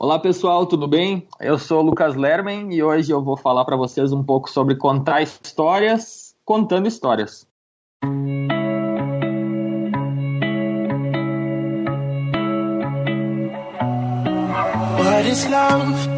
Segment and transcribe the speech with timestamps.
[0.00, 1.26] Olá pessoal, tudo bem?
[1.40, 4.76] Eu sou o Lucas Lerman e hoje eu vou falar para vocês um pouco sobre
[4.76, 7.48] contar histórias contando histórias.
[15.00, 16.17] What is love?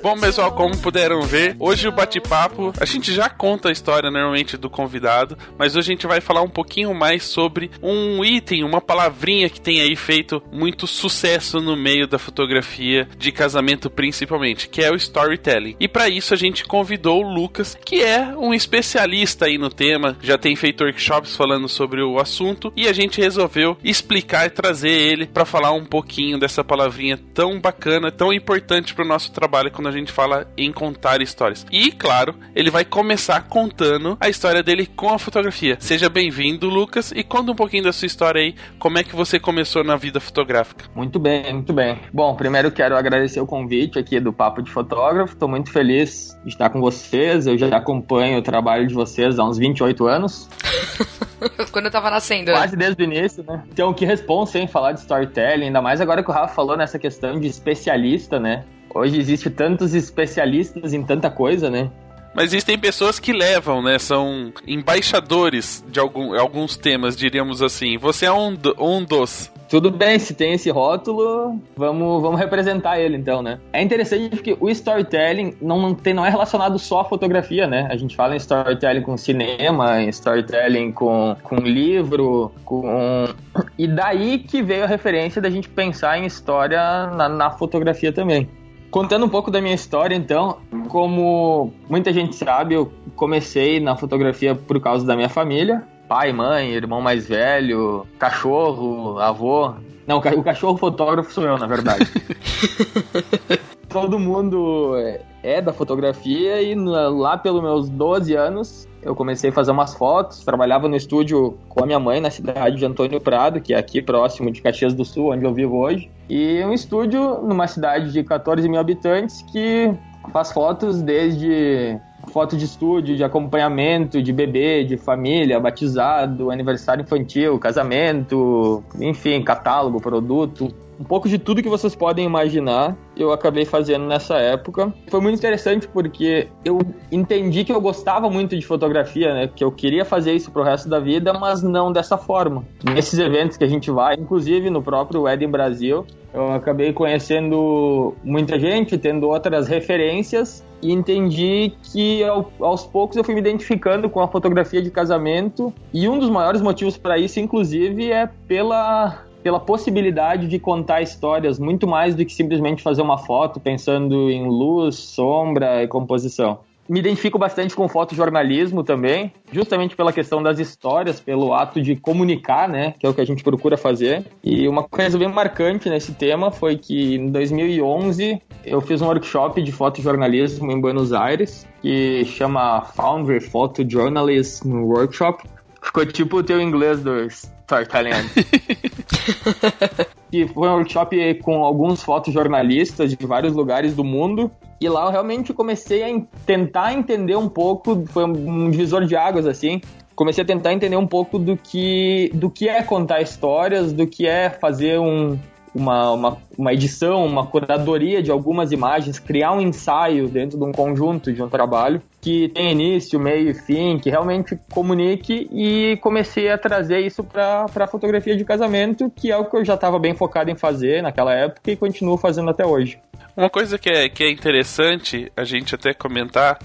[0.00, 4.56] Bom, pessoal, como puderam ver, hoje o bate-papo, a gente já conta a história normalmente
[4.56, 8.80] do convidado, mas hoje a gente vai falar um pouquinho mais sobre um item, uma
[8.80, 14.82] palavrinha que tem aí feito muito sucesso no meio da fotografia de casamento principalmente, que
[14.82, 15.76] é o storytelling.
[15.80, 20.16] E para isso a gente convidou o Lucas, que é um especialista aí no tema,
[20.22, 24.90] já tem feito workshops falando sobre o assunto e a gente resolveu explicar e trazer
[24.90, 29.72] ele para falar um pouquinho dessa palavrinha tão bacana, tão importante para o nosso trabalho
[29.72, 31.66] quando a gente gente fala em contar histórias.
[31.70, 35.76] E, claro, ele vai começar contando a história dele com a fotografia.
[35.78, 39.38] Seja bem-vindo, Lucas, e conta um pouquinho da sua história aí, como é que você
[39.38, 40.86] começou na vida fotográfica.
[40.94, 41.98] Muito bem, muito bem.
[42.12, 45.34] Bom, primeiro quero agradecer o convite aqui do Papo de Fotógrafo.
[45.34, 47.46] Estou muito feliz de estar com vocês.
[47.46, 50.48] Eu já acompanho o trabalho de vocês há uns 28 anos.
[51.70, 52.50] Quando eu tava nascendo.
[52.50, 53.62] Quase desde o início, né?
[53.70, 56.98] Então, que responsa, hein, falar de storytelling, ainda mais agora que o Rafa falou nessa
[56.98, 58.64] questão de especialista, né?
[58.94, 61.90] Hoje existe tantos especialistas em tanta coisa, né?
[62.34, 63.98] Mas existem pessoas que levam, né?
[63.98, 67.98] São embaixadores de algum, alguns temas, diríamos assim.
[67.98, 69.50] Você é um, do, um dos.
[69.68, 73.58] Tudo bem, se tem esse rótulo, vamos, vamos representar ele então, né?
[73.72, 77.88] É interessante porque o storytelling não, tem, não é relacionado só à fotografia, né?
[77.90, 83.28] A gente fala em storytelling com cinema, em storytelling com, com livro, com.
[83.76, 88.48] E daí que veio a referência da gente pensar em história na, na fotografia também.
[88.90, 90.58] Contando um pouco da minha história, então,
[90.88, 95.84] como muita gente sabe, eu comecei na fotografia por causa da minha família.
[96.08, 99.74] Pai, mãe, irmão mais velho, cachorro, avô.
[100.06, 102.10] Não, o cachorro fotógrafo sou eu, na verdade.
[103.88, 109.52] Todo mundo é, é da fotografia e lá pelos meus 12 anos eu comecei a
[109.52, 113.60] fazer umas fotos, trabalhava no estúdio com a minha mãe na cidade de Antônio Prado,
[113.60, 116.10] que é aqui próximo de Caxias do Sul, onde eu vivo hoje.
[116.28, 119.94] E um estúdio numa cidade de 14 mil habitantes que
[120.32, 127.58] faz fotos desde foto de estúdio, de acompanhamento, de bebê, de família, batizado, aniversário infantil,
[127.58, 134.06] casamento, enfim, catálogo, produto, um pouco de tudo que vocês podem imaginar, eu acabei fazendo
[134.06, 134.92] nessa época.
[135.08, 136.80] Foi muito interessante porque eu
[137.10, 139.48] entendi que eu gostava muito de fotografia, né?
[139.54, 142.64] Que eu queria fazer isso pro resto da vida, mas não dessa forma.
[142.82, 146.04] Nesses eventos que a gente vai, inclusive no próprio Eden Brasil,
[146.34, 152.22] eu acabei conhecendo muita gente, tendo outras referências e entendi que
[152.60, 156.60] aos poucos eu fui me identificando com a fotografia de casamento e um dos maiores
[156.60, 162.32] motivos para isso, inclusive, é pela pela possibilidade de contar histórias muito mais do que
[162.32, 166.58] simplesmente fazer uma foto pensando em luz, sombra e composição.
[166.88, 172.68] Me identifico bastante com fotojornalismo também, justamente pela questão das histórias, pelo ato de comunicar,
[172.68, 174.24] né, que é o que a gente procura fazer.
[174.42, 179.62] E uma coisa bem marcante nesse tema foi que em 2011 eu fiz um workshop
[179.62, 185.44] de fotojornalismo em Buenos Aires, que chama Foundry Photojournalism Workshop.
[185.82, 188.28] Ficou tipo o teu inglês do Storytelling.
[190.30, 194.50] que foi um workshop com alguns fotojornalistas de vários lugares do mundo.
[194.80, 199.46] E lá eu realmente comecei a tentar entender um pouco, foi um divisor de águas
[199.46, 199.80] assim.
[200.14, 204.26] Comecei a tentar entender um pouco do que, do que é contar histórias, do que
[204.26, 205.38] é fazer um,
[205.74, 210.72] uma, uma, uma edição, uma curadoria de algumas imagens, criar um ensaio dentro de um
[210.72, 216.50] conjunto de um trabalho que tem início, meio e fim, que realmente comunique e comecei
[216.50, 219.98] a trazer isso para a fotografia de casamento, que é o que eu já estava
[219.98, 222.98] bem focado em fazer naquela época e continuo fazendo até hoje.
[223.36, 226.58] Uma coisa que é, que é interessante a gente até comentar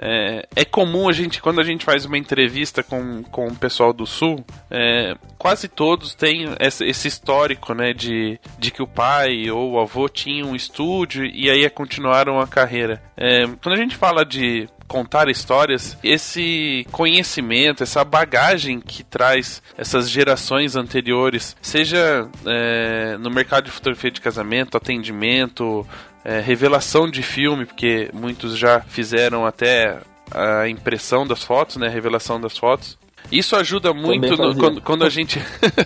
[0.00, 3.92] é, é, comum a gente, quando a gente faz uma entrevista com, com o pessoal
[3.92, 9.72] do Sul, é, quase todos têm esse, histórico, né, de, de que o pai ou
[9.72, 13.02] o avô tinha um estúdio e aí continuaram a carreira.
[13.16, 20.10] É, quando a gente fala de contar histórias, esse conhecimento, essa bagagem que traz essas
[20.10, 25.86] gerações anteriores, seja é, no mercado de fotografia de casamento, atendimento,
[26.24, 29.98] é, revelação de filme, porque muitos já fizeram até
[30.32, 32.98] a impressão das fotos, né, a revelação das fotos.
[33.30, 35.40] Isso ajuda muito no, quando, quando, a gente.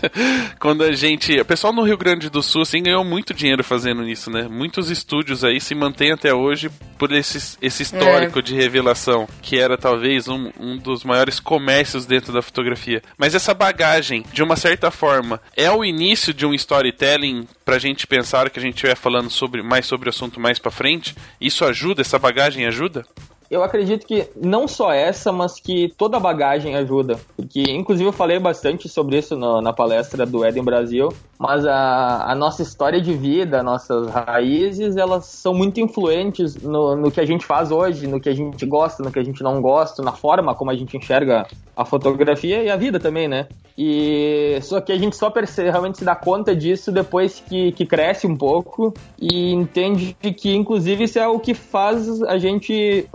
[0.59, 1.39] quando a gente.
[1.41, 4.49] O pessoal no Rio Grande do Sul, assim, ganhou muito dinheiro fazendo isso, né?
[4.49, 8.43] Muitos estúdios aí se mantêm até hoje por esse, esse histórico é.
[8.43, 13.03] de revelação, que era talvez um, um dos maiores comércios dentro da fotografia.
[13.19, 18.07] Mas essa bagagem, de uma certa forma, é o início de um storytelling pra gente
[18.07, 21.15] pensar que a gente estiver falando sobre, mais sobre o assunto mais pra frente.
[21.41, 22.01] Isso ajuda?
[22.01, 23.05] Essa bagagem ajuda?
[23.51, 27.19] Eu acredito que não só essa, mas que toda a bagagem ajuda.
[27.37, 31.09] Porque, inclusive, eu falei bastante sobre isso no, na palestra do Eden Brasil,
[31.39, 37.11] mas a, a, nossa história de vida, nossas raízes, elas são muito influentes no, no
[37.11, 39.61] que a gente faz hoje, no que a gente gosta, no que a gente não
[39.61, 41.47] gosta, na forma como a gente enxerga
[41.77, 43.47] a fotografia e a vida também, né?
[43.77, 47.85] E só que a gente só percebe, realmente se dá conta disso depois que, que
[47.85, 53.09] cresce um pouco e entende que, inclusive, isso é o que faz a gente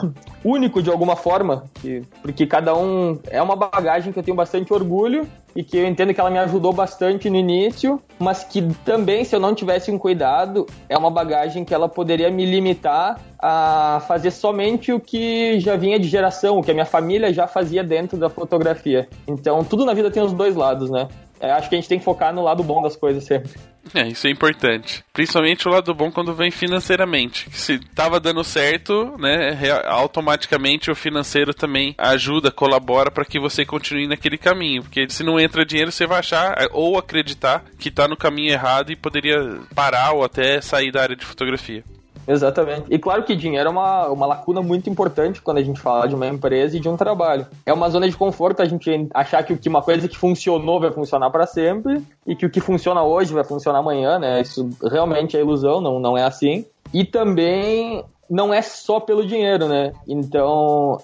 [0.43, 4.73] único de alguma forma, que, porque cada um é uma bagagem que eu tenho bastante
[4.73, 9.23] orgulho e que eu entendo que ela me ajudou bastante no início, mas que também,
[9.23, 14.01] se eu não tivesse um cuidado, é uma bagagem que ela poderia me limitar a
[14.07, 17.83] fazer somente o que já vinha de geração, o que a minha família já fazia
[17.83, 19.07] dentro da fotografia.
[19.27, 21.07] Então, tudo na vida tem os dois lados, né?
[21.39, 23.51] É, acho que a gente tem que focar no lado bom das coisas sempre.
[23.93, 25.03] É, isso é importante.
[25.13, 27.47] Principalmente o lado bom quando vem financeiramente.
[27.51, 34.07] Se tava dando certo, né, automaticamente o financeiro também ajuda, colabora para que você continue
[34.07, 34.83] naquele caminho.
[34.83, 38.91] Porque se não entra dinheiro, você vai achar ou acreditar que tá no caminho errado
[38.91, 41.83] e poderia parar ou até sair da área de fotografia.
[42.29, 42.83] Exatamente.
[42.91, 46.13] E claro que dinheiro é uma, uma lacuna muito importante quando a gente fala de
[46.13, 47.47] uma empresa e de um trabalho.
[47.65, 51.31] É uma zona de conforto a gente achar que, uma coisa que funcionou vai funcionar
[51.31, 54.41] para sempre e que o que funciona hoje vai funcionar amanhã, né?
[54.41, 56.65] Isso realmente é ilusão, não, não é assim.
[56.93, 59.93] E também não é só pelo dinheiro, né?
[60.07, 61.01] Então,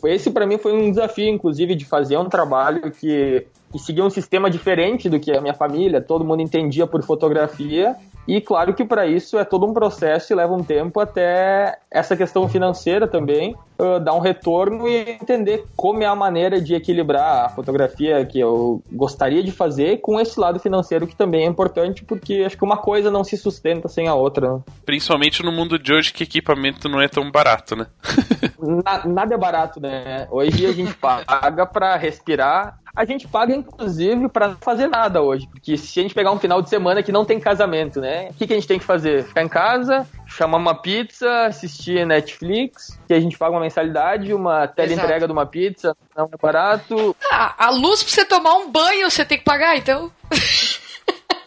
[0.00, 4.04] foi esse para mim foi um desafio, inclusive, de fazer um trabalho que, que seguia
[4.04, 7.94] um sistema diferente do que a minha família, todo mundo entendia por fotografia,
[8.26, 12.16] e claro que para isso é todo um processo e leva um tempo até essa
[12.16, 17.46] questão financeira também uh, dar um retorno e entender como é a maneira de equilibrar
[17.46, 22.04] a fotografia que eu gostaria de fazer com esse lado financeiro que também é importante,
[22.04, 24.54] porque acho que uma coisa não se sustenta sem a outra.
[24.54, 24.60] Né?
[24.86, 27.86] Principalmente no mundo de hoje que equipamento não é tão barato, né?
[28.84, 30.28] Na, nada é barato, né?
[30.30, 35.46] Hoje a gente paga para respirar a gente paga, inclusive, para fazer nada hoje.
[35.46, 38.28] Porque se a gente pegar um final de semana que não tem casamento, né?
[38.30, 39.24] O que, que a gente tem que fazer?
[39.24, 44.64] Ficar em casa, chamar uma pizza, assistir Netflix, que a gente paga uma mensalidade, uma
[44.64, 47.16] entrega de uma pizza, não é barato.
[47.30, 50.10] Ah, a luz pra você tomar um banho você tem que pagar, então.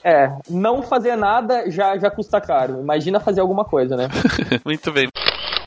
[0.08, 2.80] É, não fazer nada já, já custa caro.
[2.80, 4.08] Imagina fazer alguma coisa, né?
[4.64, 5.10] Muito bem.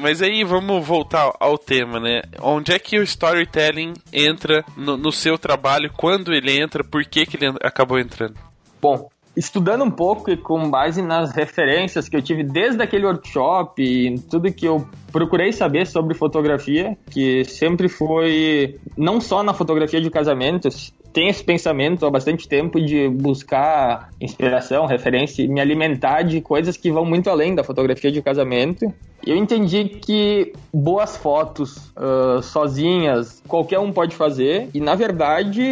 [0.00, 2.22] Mas aí vamos voltar ao tema, né?
[2.40, 5.92] Onde é que o storytelling entra no, no seu trabalho?
[5.96, 6.84] Quando ele entra?
[6.84, 8.34] Por que, que ele acabou entrando?
[8.80, 13.80] Bom, estudando um pouco e com base nas referências que eu tive desde aquele workshop
[13.80, 20.00] e tudo que eu procurei saber sobre fotografia, que sempre foi não só na fotografia
[20.00, 26.40] de casamentos, tem esse pensamento há bastante tempo de buscar inspiração, referência me alimentar de
[26.40, 28.92] coisas que vão muito além da fotografia de casamento.
[29.26, 35.62] Eu entendi que boas fotos uh, sozinhas qualquer um pode fazer e na verdade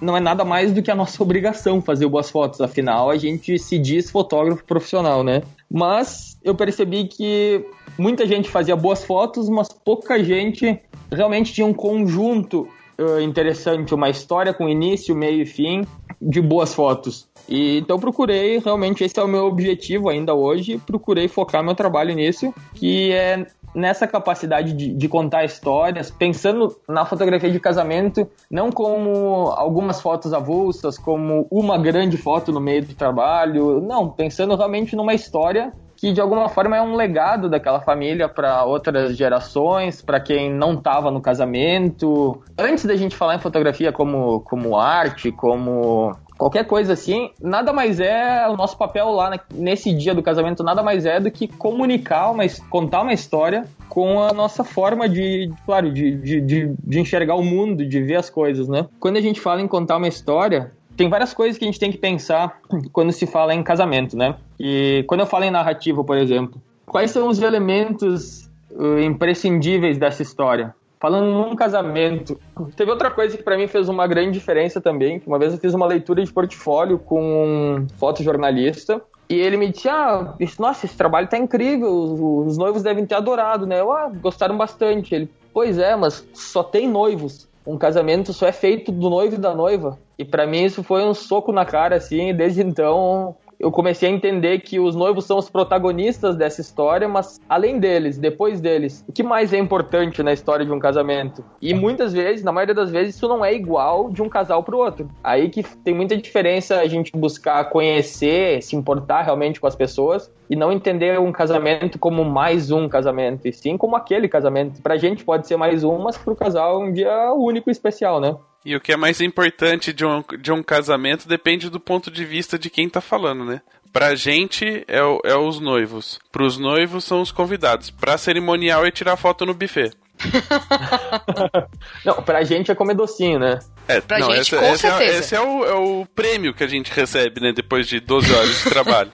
[0.00, 2.60] não é nada mais do que a nossa obrigação fazer boas fotos.
[2.60, 5.42] Afinal, a gente se diz fotógrafo profissional, né?
[5.70, 7.64] Mas eu percebi que
[7.98, 14.08] muita gente fazia boas fotos, mas pouca gente realmente tinha um conjunto uh, interessante, uma
[14.10, 15.86] história com início, meio e fim
[16.20, 17.28] de boas fotos.
[17.48, 22.14] E então procurei, realmente esse é o meu objetivo ainda hoje, procurei focar meu trabalho
[22.14, 28.70] nisso, que é nessa capacidade de, de, contar histórias, pensando na fotografia de casamento, não
[28.70, 34.94] como algumas fotos avulsas, como uma grande foto no meio do trabalho, não, pensando realmente
[34.94, 40.20] numa história que de alguma forma é um legado daquela família para outras gerações, para
[40.20, 42.42] quem não estava no casamento.
[42.58, 48.00] Antes da gente falar em fotografia como, como arte, como qualquer coisa assim, nada mais
[48.00, 52.30] é o nosso papel lá nesse dia do casamento, nada mais é do que comunicar,
[52.30, 57.36] uma, contar uma história com a nossa forma de, claro, de, de, de, de enxergar
[57.36, 58.86] o mundo, de ver as coisas, né?
[58.98, 61.90] Quando a gente fala em contar uma história, tem várias coisas que a gente tem
[61.90, 62.60] que pensar
[62.92, 64.36] quando se fala em casamento, né?
[64.58, 70.22] E quando eu falo em narrativa, por exemplo, quais são os elementos uh, imprescindíveis dessa
[70.22, 70.74] história?
[71.00, 72.40] Falando num casamento,
[72.76, 75.20] teve outra coisa que para mim fez uma grande diferença também.
[75.26, 79.88] Uma vez eu fiz uma leitura de portfólio com um fotojornalista e ele me disse:
[79.88, 83.80] Ah, nossa, esse trabalho tá incrível, os, os noivos devem ter adorado, né?
[83.80, 85.14] Eu, ah, gostaram bastante.
[85.14, 89.38] Ele, pois é, mas só tem noivos um casamento só é feito do noivo e
[89.38, 89.98] da noiva.
[90.18, 94.08] E para mim isso foi um soco na cara, assim, e desde então eu comecei
[94.08, 99.04] a entender que os noivos são os protagonistas dessa história, mas além deles, depois deles,
[99.08, 101.44] o que mais é importante na história de um casamento?
[101.60, 104.78] E muitas vezes, na maioria das vezes, isso não é igual de um casal pro
[104.78, 105.08] outro.
[105.22, 110.32] Aí que tem muita diferença a gente buscar conhecer, se importar realmente com as pessoas
[110.48, 114.82] e não entender um casamento como mais um casamento, e sim como aquele casamento.
[114.82, 118.20] Pra gente pode ser mais um, mas pro casal é um dia único e especial,
[118.20, 118.36] né?
[118.64, 122.24] E o que é mais importante de um, de um casamento depende do ponto de
[122.24, 123.60] vista de quem tá falando, né?
[123.92, 126.18] Pra gente é, o, é os noivos.
[126.32, 127.90] Pros noivos são os convidados.
[127.90, 129.92] Pra cerimonial é tirar foto no buffet.
[132.04, 133.58] não, pra gente é comer docinho, né?
[133.86, 136.64] É, pra não, gente, esse, com esse, é, esse é, o, é o prêmio que
[136.64, 137.52] a gente recebe, né?
[137.52, 139.10] Depois de 12 horas de trabalho.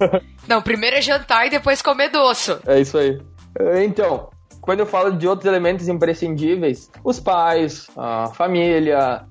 [0.48, 2.56] não, primeiro é jantar e depois comer doce.
[2.66, 3.20] É isso aí.
[3.84, 4.30] Então,
[4.64, 9.26] quando eu falo de outros elementos imprescindíveis, os pais, a família,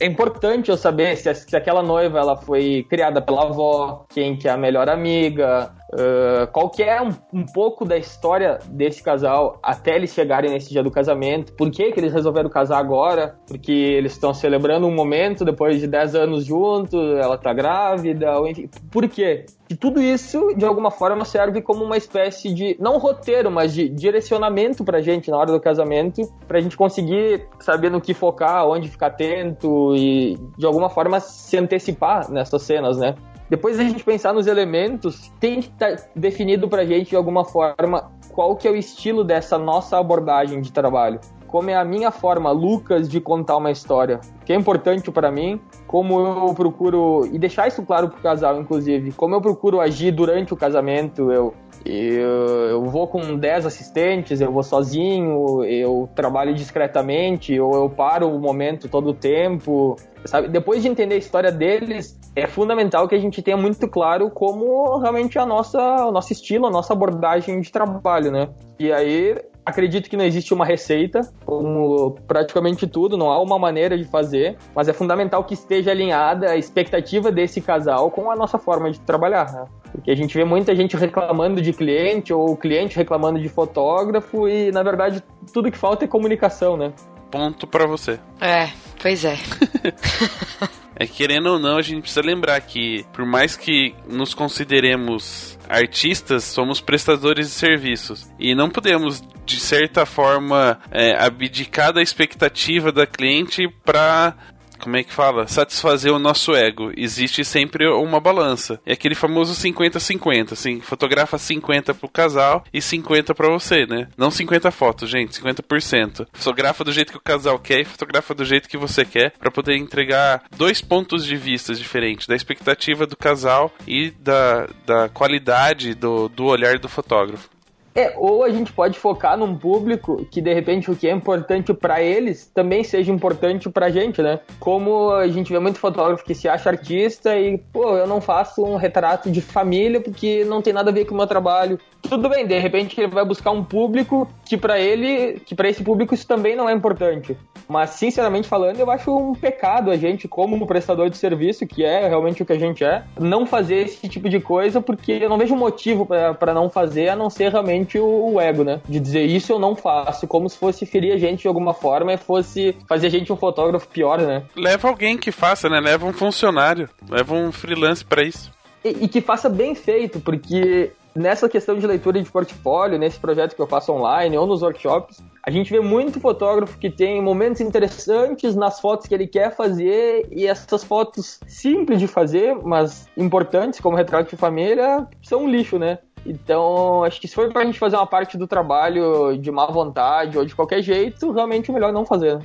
[0.00, 4.46] é importante eu saber se, se, aquela noiva ela foi criada pela avó, quem que
[4.46, 9.58] é a melhor amiga, uh, qual que é um, um, pouco da história desse casal
[9.62, 13.72] até eles chegarem nesse dia do casamento, por que, que eles resolveram casar agora, porque
[13.72, 19.08] eles estão celebrando um momento depois de 10 anos juntos, ela tá grávida, enfim, por
[19.08, 19.46] quê?
[19.68, 23.88] E tudo isso, de alguma forma, serve como uma espécie de, não roteiro, mas de
[23.88, 28.88] direcionamento pra gente na hora do casamento, pra gente conseguir saber no que focar, onde
[28.88, 33.16] ficar atento e, de alguma forma, se antecipar nessas cenas, né?
[33.48, 37.44] Depois da gente pensar nos elementos, tem que estar tá definido pra gente de alguma
[37.44, 41.20] forma qual que é o estilo dessa nossa abordagem de trabalho.
[41.46, 45.60] Como é a minha forma, Lucas, de contar uma história, que é importante para mim,
[45.86, 50.52] como eu procuro, e deixar isso claro pro casal, inclusive, como eu procuro agir durante
[50.52, 51.54] o casamento, eu
[51.88, 58.28] eu, eu vou com 10 assistentes, eu vou sozinho, eu trabalho discretamente, ou eu paro
[58.28, 60.48] o momento todo o tempo, sabe?
[60.48, 64.98] Depois de entender a história deles, é fundamental que a gente tenha muito claro como
[64.98, 68.48] realmente a nossa, o nosso estilo, a nossa abordagem de trabalho, né?
[68.78, 69.36] E aí
[69.66, 74.56] acredito que não existe uma receita, como praticamente tudo, não há uma maneira de fazer,
[74.72, 79.00] mas é fundamental que esteja alinhada a expectativa desse casal com a nossa forma de
[79.00, 79.52] trabalhar.
[79.52, 79.64] Né?
[79.90, 84.70] Porque a gente vê muita gente reclamando de cliente ou cliente reclamando de fotógrafo e,
[84.70, 85.20] na verdade,
[85.52, 86.92] tudo que falta é comunicação, né?
[87.28, 88.20] Ponto para você.
[88.40, 88.68] É,
[89.02, 89.36] pois é.
[90.98, 96.44] é querendo ou não, a gente precisa lembrar que, por mais que nos consideremos artistas,
[96.44, 98.30] somos prestadores de serviços.
[98.38, 104.34] E não podemos, de certa forma, é, abdicar da expectativa da cliente para
[104.80, 105.46] como é que fala?
[105.46, 106.92] Satisfazer o nosso ego.
[106.96, 108.80] Existe sempre uma balança.
[108.84, 114.08] É aquele famoso 50-50, assim, fotografa 50 pro casal e 50 para você, né?
[114.16, 116.26] Não 50 fotos, gente, 50%.
[116.32, 119.50] Fotografa do jeito que o casal quer e fotografa do jeito que você quer para
[119.50, 125.94] poder entregar dois pontos de vista diferentes, da expectativa do casal e da, da qualidade
[125.94, 127.55] do, do olhar do fotógrafo.
[127.96, 131.72] É, ou a gente pode focar num público que de repente o que é importante
[131.72, 134.40] para eles também seja importante pra gente, né?
[134.60, 138.62] Como a gente vê muito fotógrafo que se acha artista e, pô, eu não faço
[138.62, 141.78] um retrato de família porque não tem nada a ver com o meu trabalho.
[142.02, 145.82] Tudo bem, de repente ele vai buscar um público que para ele, que para esse
[145.82, 147.34] público isso também não é importante.
[147.66, 151.82] Mas sinceramente falando, eu acho um pecado a gente como um prestador de serviço, que
[151.82, 155.28] é realmente o que a gente é, não fazer esse tipo de coisa porque eu
[155.30, 158.80] não vejo motivo para não fazer a não ser realmente o, o, ego, né?
[158.88, 162.12] De dizer isso eu não faço, como se fosse ferir a gente de alguma forma
[162.12, 164.44] e fosse fazer a gente um fotógrafo pior, né?
[164.56, 165.80] Leva alguém que faça, né?
[165.80, 168.50] Leva um funcionário, leva um freelance para isso.
[168.84, 173.56] E, e que faça bem feito, porque nessa questão de leitura de portfólio, nesse projeto
[173.56, 177.60] que eu faço online ou nos workshops, a gente vê muito fotógrafo que tem momentos
[177.60, 183.80] interessantes nas fotos que ele quer fazer e essas fotos simples de fazer, mas importantes,
[183.80, 185.98] como retrato de família, são um lixo, né?
[186.26, 190.36] Então, acho que se for pra gente fazer uma parte do trabalho de má vontade
[190.36, 192.40] ou de qualquer jeito, realmente é melhor não fazer.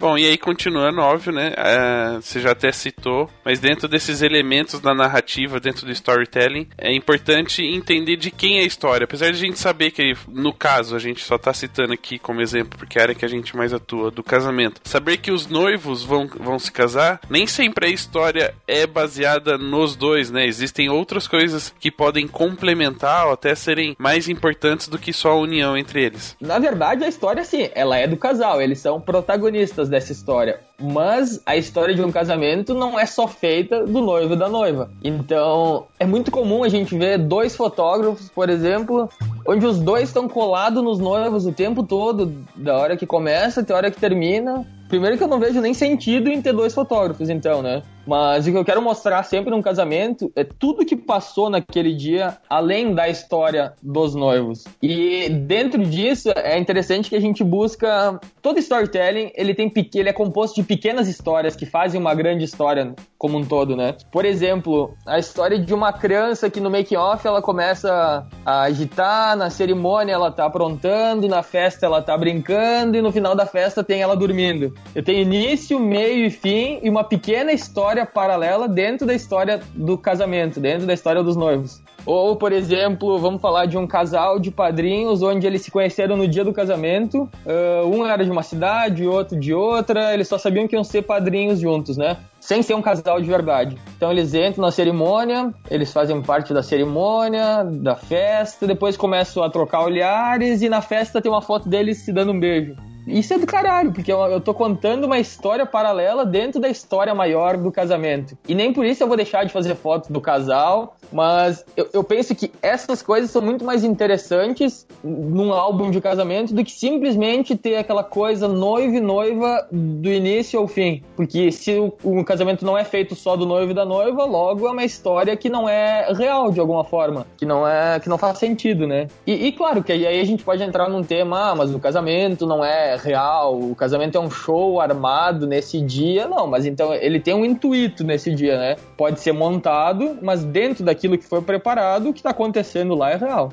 [0.00, 1.52] Bom, e aí continuando, óbvio, né?
[1.54, 6.90] É, você já até citou, mas dentro desses elementos da narrativa, dentro do storytelling, é
[6.90, 9.04] importante entender de quem é a história.
[9.04, 12.40] Apesar de a gente saber que, no caso, a gente só tá citando aqui como
[12.40, 14.80] exemplo, porque é a área que a gente mais atua, do casamento.
[14.84, 19.96] Saber que os noivos vão, vão se casar, nem sempre a história é baseada nos
[19.96, 20.46] dois, né?
[20.46, 25.38] Existem outras coisas que podem complementar ou até serem mais importantes do que só a
[25.38, 26.34] união entre eles.
[26.40, 30.60] Na verdade, a história, sim, ela é do casal, eles são protagonistas dessa história.
[30.80, 34.90] Mas a história de um casamento não é só feita do noivo e da noiva.
[35.04, 39.08] Então, é muito comum a gente ver dois fotógrafos, por exemplo,
[39.46, 43.74] onde os dois estão colados nos noivos o tempo todo, da hora que começa até
[43.74, 44.66] a hora que termina.
[44.88, 47.82] Primeiro que eu não vejo nem sentido em ter dois fotógrafos, então, né?
[48.06, 52.38] Mas o que eu quero mostrar sempre num casamento é tudo que passou naquele dia,
[52.48, 54.64] além da história dos noivos.
[54.82, 58.18] E dentro disso, é interessante que a gente busca.
[58.42, 62.94] Todo storytelling, ele, tem, ele é composto de pequenas histórias que fazem uma grande história
[63.18, 63.94] como um todo, né?
[64.10, 69.50] Por exemplo, a história de uma criança que no make-off ela começa a agitar, na
[69.50, 74.00] cerimônia ela tá aprontando, na festa ela tá brincando e no final da festa tem
[74.00, 74.74] ela dormindo.
[74.94, 79.98] Eu tenho início, meio e fim e uma pequena história paralela dentro da história do
[79.98, 81.82] casamento, dentro da história dos noivos.
[82.06, 86.26] Ou, por exemplo, vamos falar de um casal de padrinhos onde eles se conheceram no
[86.26, 87.28] dia do casamento.
[87.44, 90.14] Uh, um era de uma cidade, outro de outra.
[90.14, 92.16] Eles só sabiam que iam ser padrinhos juntos, né?
[92.40, 93.76] Sem ser um casal de verdade.
[93.96, 99.50] Então eles entram na cerimônia, eles fazem parte da cerimônia, da festa, depois começam a
[99.50, 102.74] trocar olhares e na festa tem uma foto deles se dando um beijo.
[103.06, 107.14] Isso é do caralho, porque eu, eu tô contando uma história paralela dentro da história
[107.14, 108.36] maior do casamento.
[108.48, 112.04] E nem por isso eu vou deixar de fazer fotos do casal, mas eu, eu
[112.04, 117.56] penso que essas coisas são muito mais interessantes num álbum de casamento do que simplesmente
[117.56, 121.02] ter aquela coisa noivo e noiva do início ao fim.
[121.16, 124.66] Porque se o, o casamento não é feito só do noivo e da noiva, logo
[124.66, 128.18] é uma história que não é real de alguma forma, que não é que não
[128.18, 129.08] faz sentido, né?
[129.26, 132.46] E, e claro que aí a gente pode entrar num tema, ah, mas o casamento
[132.46, 136.92] não é é real, o casamento é um show armado nesse dia, não, mas então
[136.92, 138.76] ele tem um intuito nesse dia, né?
[138.96, 143.16] Pode ser montado, mas dentro daquilo que foi preparado, o que tá acontecendo lá é
[143.16, 143.52] real.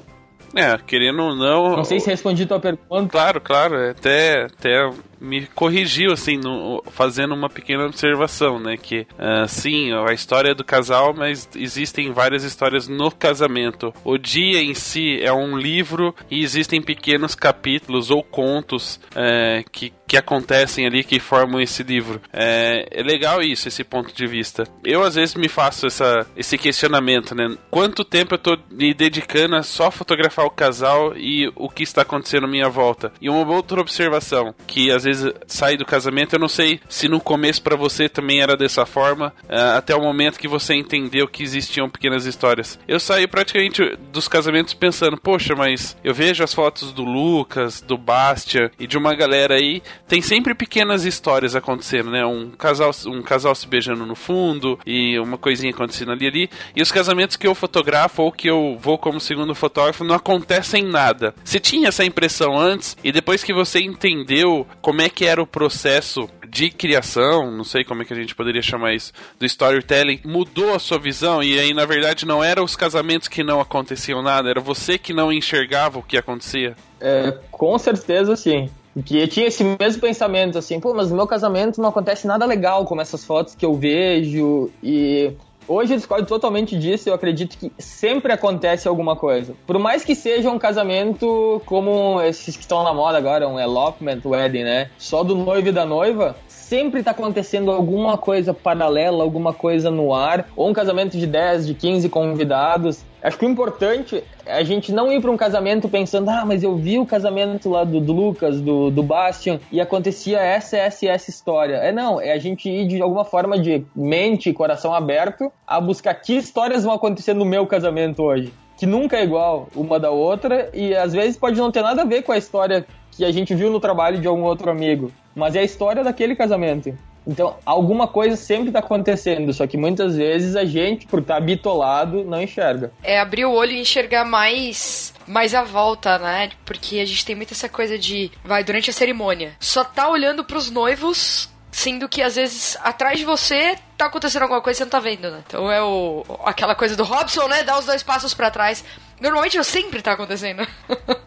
[0.55, 1.75] É, querendo ou não.
[1.75, 3.09] Não sei se respondi tua pergunta.
[3.09, 3.75] Claro, claro.
[3.75, 8.77] é Até, até me corrigiu, assim, no, fazendo uma pequena observação, né?
[8.77, 13.93] Que, uh, sim, a história é do casal, mas existem várias histórias no casamento.
[14.03, 19.93] O dia em si é um livro e existem pequenos capítulos ou contos uh, que,
[20.07, 22.21] que acontecem ali que formam esse livro.
[22.31, 24.65] É, é legal isso, esse ponto de vista.
[24.83, 27.55] Eu, às vezes, me faço essa, esse questionamento, né?
[27.69, 32.01] Quanto tempo eu tô me dedicando a só fotografar o casal e o que está
[32.01, 33.11] acontecendo à minha volta?
[33.21, 36.33] E uma outra observação, que às vezes sai do casamento.
[36.33, 40.01] Eu não sei se no começo para você também era dessa forma, uh, até o
[40.01, 42.77] momento que você entendeu que existiam pequenas histórias.
[42.87, 47.97] Eu saí praticamente dos casamentos pensando, poxa, mas eu vejo as fotos do Lucas, do
[47.97, 52.25] Bastian e de uma galera aí, tem sempre pequenas histórias acontecendo, né?
[52.25, 56.49] Um casal, um casal se beijando no fundo e uma coisinha acontecendo ali ali.
[56.75, 60.83] E os casamentos que eu fotografo ou que eu vou como segundo fotógrafo não acontecem
[60.83, 61.33] nada.
[61.43, 65.47] Você tinha essa impressão antes e depois que você entendeu como é que era o
[65.47, 70.21] processo de criação, não sei como é que a gente poderia chamar isso, do storytelling,
[70.25, 74.21] mudou a sua visão e aí na verdade não eram os casamentos que não aconteciam
[74.21, 76.75] nada, era você que não enxergava o que acontecia?
[76.99, 78.69] É, com certeza sim.
[79.05, 82.47] Que eu tinha esse mesmo pensamento, assim, pô, mas no meu casamento não acontece nada
[82.47, 85.33] legal como essas fotos que eu vejo e
[85.67, 89.53] Hoje eu discordo totalmente disso, eu acredito que sempre acontece alguma coisa.
[89.65, 94.21] Por mais que seja um casamento como esses que estão na moda agora, um elopement
[94.23, 94.89] wedding, né?
[94.97, 100.13] Só do noivo e da noiva, sempre tá acontecendo alguma coisa paralela, alguma coisa no
[100.13, 103.03] ar, ou um casamento de 10, de 15 convidados.
[103.27, 106.63] Acho que o importante é a gente não ir para um casamento pensando, ah, mas
[106.63, 111.05] eu vi o casamento lá do, do Lucas, do, do Bastian, e acontecia essa, essa
[111.07, 111.75] essa história.
[111.75, 115.81] É não, é a gente ir de alguma forma de mente e coração aberto a
[115.81, 118.53] buscar que histórias vão acontecer no meu casamento hoje.
[118.77, 122.05] Que nunca é igual uma da outra, e às vezes pode não ter nada a
[122.05, 125.53] ver com a história que a gente viu no trabalho de algum outro amigo, mas
[125.53, 126.97] é a história daquele casamento.
[127.27, 131.41] Então, alguma coisa sempre está acontecendo, só que muitas vezes a gente, por estar tá
[131.41, 132.91] bitolado, não enxerga.
[133.03, 136.51] É abrir o olho e enxergar mais mais a volta, né?
[136.63, 140.45] Porque a gente tem muito essa coisa de, vai, durante a cerimônia, só tá olhando
[140.45, 144.83] pros noivos Sendo que às vezes atrás de você tá acontecendo alguma coisa e você
[144.85, 145.43] não tá vendo, né?
[145.45, 147.61] Então é o aquela coisa do Robson, né?
[147.61, 148.83] Dar os dois passos para trás.
[149.19, 150.65] Normalmente sempre tá acontecendo.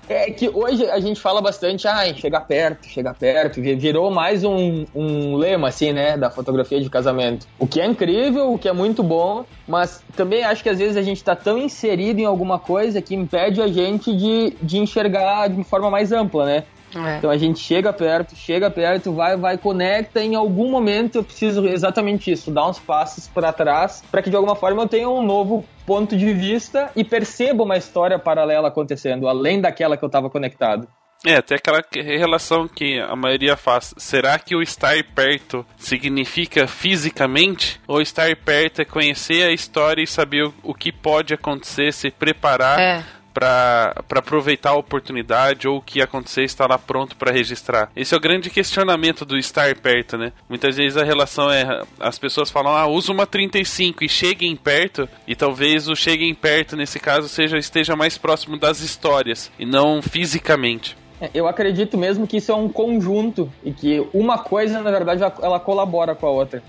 [0.08, 3.60] é que hoje a gente fala bastante, ah, chegar perto, chegar perto.
[3.60, 6.16] Virou mais um, um lema, assim, né?
[6.16, 7.46] Da fotografia de casamento.
[7.58, 10.96] O que é incrível, o que é muito bom, mas também acho que às vezes
[10.96, 15.48] a gente tá tão inserido em alguma coisa que impede a gente de, de enxergar
[15.48, 16.64] de forma mais ampla, né?
[16.94, 17.18] É.
[17.18, 20.22] Então a gente chega perto, chega perto, vai, vai, conecta.
[20.22, 24.36] Em algum momento eu preciso exatamente isso, dar uns passos para trás, para que de
[24.36, 29.28] alguma forma eu tenha um novo ponto de vista e perceba uma história paralela acontecendo,
[29.28, 30.88] além daquela que eu estava conectado.
[31.24, 33.94] É, até aquela relação que a maioria faz.
[33.98, 37.78] Será que o estar perto significa fisicamente?
[37.86, 42.80] Ou estar perto é conhecer a história e saber o, que pode acontecer, se preparar
[42.80, 43.04] é
[43.40, 47.90] para aproveitar a oportunidade ou o que acontecer está lá pronto para registrar.
[47.96, 50.32] Esse é o grande questionamento do estar perto, né?
[50.48, 55.08] Muitas vezes a relação é as pessoas falam: "Ah, usa uma 35 e cheguem perto",
[55.26, 60.02] e talvez o cheguem perto nesse caso seja esteja mais próximo das histórias e não
[60.02, 60.99] fisicamente.
[61.20, 65.22] É, eu acredito mesmo que isso é um conjunto e que uma coisa, na verdade,
[65.42, 66.62] ela colabora com a outra.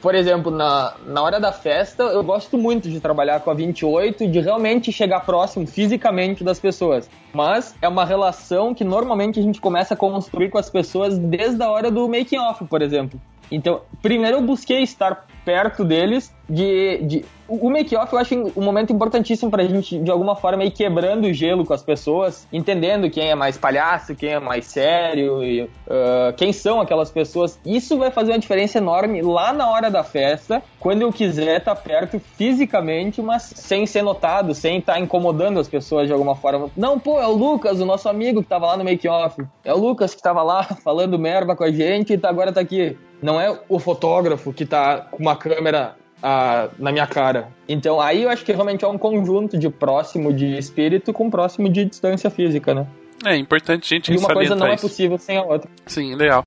[0.00, 4.26] Por exemplo, na, na hora da festa, eu gosto muito de trabalhar com a 28,
[4.28, 7.08] de realmente chegar próximo fisicamente das pessoas.
[7.34, 11.62] Mas é uma relação que normalmente a gente começa a construir com as pessoas desde
[11.62, 13.20] a hora do making off, por exemplo.
[13.50, 18.92] Então, primeiro eu busquei estar perto deles de, de o make-off eu acho um momento
[18.92, 23.30] importantíssimo pra gente, de alguma forma, ir quebrando o gelo com as pessoas, entendendo quem
[23.30, 27.58] é mais palhaço, quem é mais sério, e, uh, quem são aquelas pessoas.
[27.64, 31.76] Isso vai fazer uma diferença enorme lá na hora da festa, quando eu quiser estar
[31.76, 36.34] tá perto fisicamente, mas sem ser notado, sem estar tá incomodando as pessoas de alguma
[36.34, 36.68] forma.
[36.76, 39.40] Não, pô, é o Lucas, o nosso amigo que tava lá no make-off.
[39.64, 42.60] É o Lucas que tava lá falando merda com a gente e tá, agora tá
[42.60, 42.96] aqui.
[43.22, 47.48] Não é o fotógrafo que tá com uma câmera a, na minha cara.
[47.68, 51.68] Então aí eu acho que realmente é um conjunto de próximo de espírito com próximo
[51.68, 52.86] de distância física, né?
[53.24, 54.86] É importante a gente E uma coisa não é isso.
[54.86, 55.70] é possível sem a outra.
[55.86, 56.42] Sim, legal.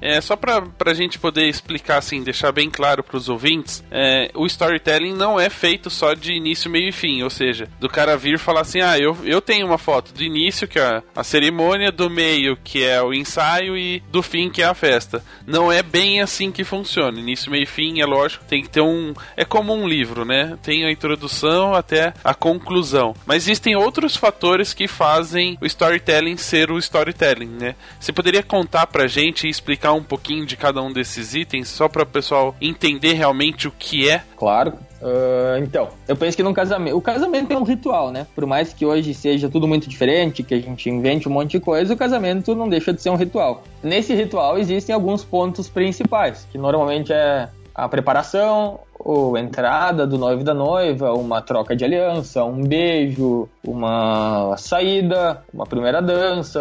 [0.00, 4.46] É, só pra, pra gente poder explicar, assim, deixar bem claro pros ouvintes, é, o
[4.46, 8.38] storytelling não é feito só de início, meio e fim, ou seja, do cara vir
[8.38, 12.10] falar assim, ah, eu, eu tenho uma foto do início, que é a cerimônia, do
[12.10, 15.24] meio, que é o ensaio, e do fim, que é a festa.
[15.46, 17.18] Não é bem assim que funciona.
[17.18, 19.14] Início, meio e fim, é lógico, tem que ter um...
[19.36, 20.58] É como um livro, né?
[20.62, 23.14] Tem a introdução até a conclusão.
[23.24, 27.74] Mas existem outros fatores que fazem o storytelling ser o storytelling, né?
[27.98, 31.88] Você poderia contar pra gente e explicar um pouquinho de cada um desses itens, só
[31.88, 34.22] para o pessoal entender realmente o que é?
[34.36, 34.74] Claro.
[35.00, 36.96] Uh, então, eu penso que no casamento.
[36.96, 38.26] O casamento é um ritual, né?
[38.34, 41.60] Por mais que hoje seja tudo muito diferente, que a gente invente um monte de
[41.60, 43.62] coisa, o casamento não deixa de ser um ritual.
[43.82, 50.40] Nesse ritual existem alguns pontos principais, que normalmente é a preparação, ou entrada do noivo
[50.40, 56.58] e da noiva, uma troca de aliança, um beijo, uma saída, uma primeira dança,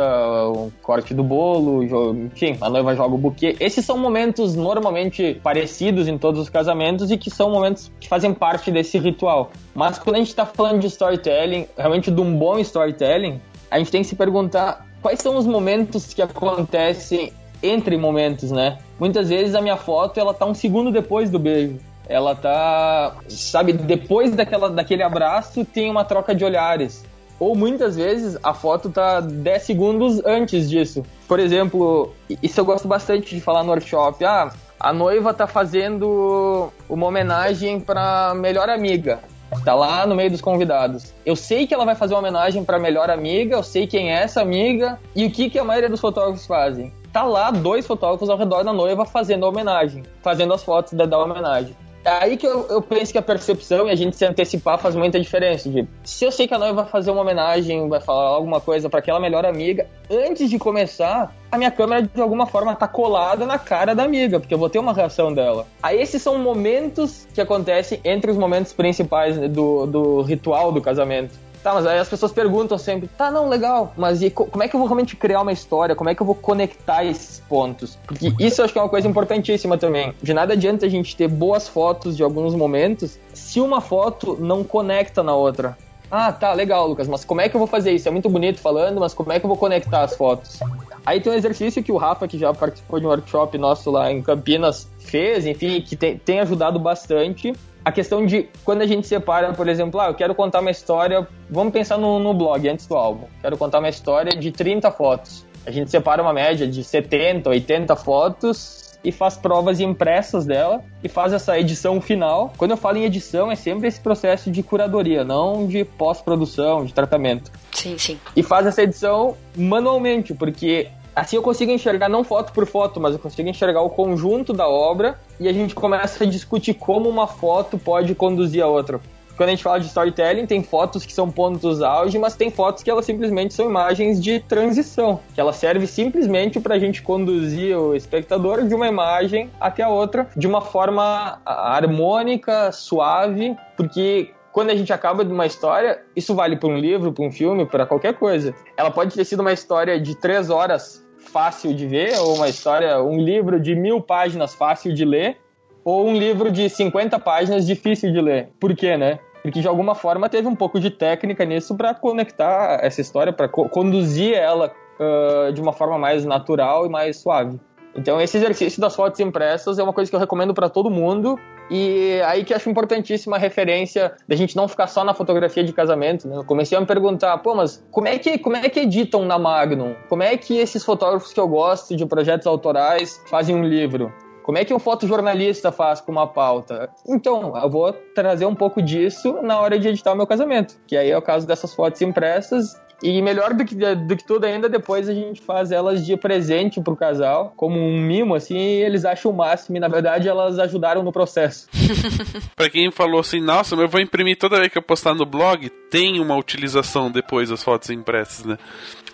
[0.54, 1.84] um corte do bolo,
[2.26, 3.56] enfim, a noiva joga o buquê.
[3.62, 8.34] Esses são momentos normalmente parecidos em todos os casamentos e que são momentos que fazem
[8.34, 9.52] parte desse ritual.
[9.74, 13.40] Mas quando a gente está falando de storytelling, realmente de um bom storytelling,
[13.72, 18.78] a gente tem que se perguntar quais são os momentos que acontecem entre momentos, né?
[19.00, 21.80] Muitas vezes a minha foto ela tá um segundo depois do beijo.
[22.08, 27.04] Ela tá, sabe, depois daquela, daquele abraço tem uma troca de olhares.
[27.40, 31.04] Ou muitas vezes a foto tá 10 segundos antes disso.
[31.28, 34.24] Por exemplo, isso eu gosto bastante de falar no workshop.
[34.24, 39.20] Ah, a noiva tá fazendo uma homenagem para melhor amiga.
[39.64, 41.14] Tá lá no meio dos convidados.
[41.26, 44.22] Eu sei que ela vai fazer uma homenagem para melhor amiga, eu sei quem é
[44.22, 48.30] essa amiga e o que que a maioria dos fotógrafos fazem tá lá dois fotógrafos
[48.30, 51.74] ao redor da noiva fazendo a homenagem, fazendo as fotos da, da homenagem.
[52.04, 54.96] É aí que eu, eu, penso que a percepção e a gente se antecipar faz
[54.96, 55.70] muita diferença.
[55.70, 58.90] De, se eu sei que a noiva vai fazer uma homenagem, vai falar alguma coisa
[58.90, 63.46] para aquela melhor amiga, antes de começar, a minha câmera de alguma forma tá colada
[63.46, 65.66] na cara da amiga, porque eu vou ter uma reação dela.
[65.82, 71.34] Aí esses são momentos que acontecem entre os momentos principais do, do ritual do casamento.
[71.66, 74.76] Tá, mas aí as pessoas perguntam sempre, tá, não, legal, mas e como é que
[74.76, 75.96] eu vou realmente criar uma história?
[75.96, 77.98] Como é que eu vou conectar esses pontos?
[78.06, 80.14] Porque isso eu acho que é uma coisa importantíssima também.
[80.22, 84.64] De nada adianta a gente ter boas fotos de alguns momentos se uma foto não
[84.64, 85.76] conecta na outra.
[86.12, 88.08] Ah, tá, legal, Lucas, mas como é que eu vou fazer isso?
[88.08, 90.60] É muito bonito falando, mas como é que eu vou conectar as fotos?
[91.06, 94.12] Aí tem um exercício que o Rafa, que já participou de um workshop nosso lá
[94.12, 97.54] em Campinas, fez, enfim, que tem, tem ajudado bastante,
[97.86, 101.28] a questão de quando a gente separa, por exemplo, ah, eu quero contar uma história,
[101.48, 103.28] vamos pensar no, no blog antes do álbum.
[103.40, 105.46] Quero contar uma história de 30 fotos.
[105.68, 111.08] A gente separa uma média de 70, 80 fotos e faz provas impressas dela e
[111.08, 112.52] faz essa edição final.
[112.58, 116.94] Quando eu falo em edição, é sempre esse processo de curadoria, não de pós-produção, de
[116.94, 117.52] tratamento.
[117.72, 118.20] Sim, sim.
[118.36, 123.14] E faz essa edição manualmente, porque Assim eu consigo enxergar não foto por foto, mas
[123.14, 127.26] eu consigo enxergar o conjunto da obra e a gente começa a discutir como uma
[127.26, 129.00] foto pode conduzir a outra.
[129.36, 132.84] Quando a gente fala de storytelling, tem fotos que são pontos auge, mas tem fotos
[132.84, 137.78] que elas simplesmente são imagens de transição, que ela serve simplesmente para a gente conduzir
[137.78, 144.70] o espectador de uma imagem até a outra de uma forma harmônica, suave, porque quando
[144.70, 147.86] a gente acaba de uma história, isso vale para um livro, para um filme, para
[147.86, 148.56] qualquer coisa.
[148.78, 153.02] Ela pode ter sido uma história de três horas fácil de ver, ou uma história,
[153.02, 155.38] um livro de mil páginas fácil de ler,
[155.86, 158.50] ou um livro de 50 páginas difícil de ler.
[158.60, 159.20] Por quê, né?
[159.44, 163.48] Porque de alguma forma teve um pouco de técnica nisso para conectar essa história, para
[163.48, 167.60] co conduzir ela uh, de uma forma mais natural e mais suave.
[167.96, 171.40] Então, esse exercício das fotos impressas é uma coisa que eu recomendo para todo mundo.
[171.70, 175.72] E aí que acho importantíssima a referência da gente não ficar só na fotografia de
[175.72, 176.28] casamento.
[176.28, 176.36] Né?
[176.36, 179.40] Eu comecei a me perguntar, pô, mas como é, que, como é que editam na
[179.40, 179.96] Magnum?
[180.10, 184.14] Como é que esses fotógrafos que eu gosto de projetos autorais fazem um livro?
[184.46, 186.88] Como é que um fotojornalista faz com uma pauta?
[187.08, 190.96] Então, eu vou trazer um pouco disso na hora de editar o meu casamento, que
[190.96, 194.70] aí é o caso dessas fotos impressas e melhor do que, do que tudo ainda,
[194.70, 199.04] depois a gente faz elas de presente pro casal, como um mimo, assim, e eles
[199.04, 199.78] acham o máximo.
[199.78, 201.68] E na verdade elas ajudaram no processo.
[202.56, 205.26] pra quem falou assim, nossa, mas eu vou imprimir toda vez que eu postar no
[205.26, 208.58] blog, tem uma utilização depois das fotos impressas, né?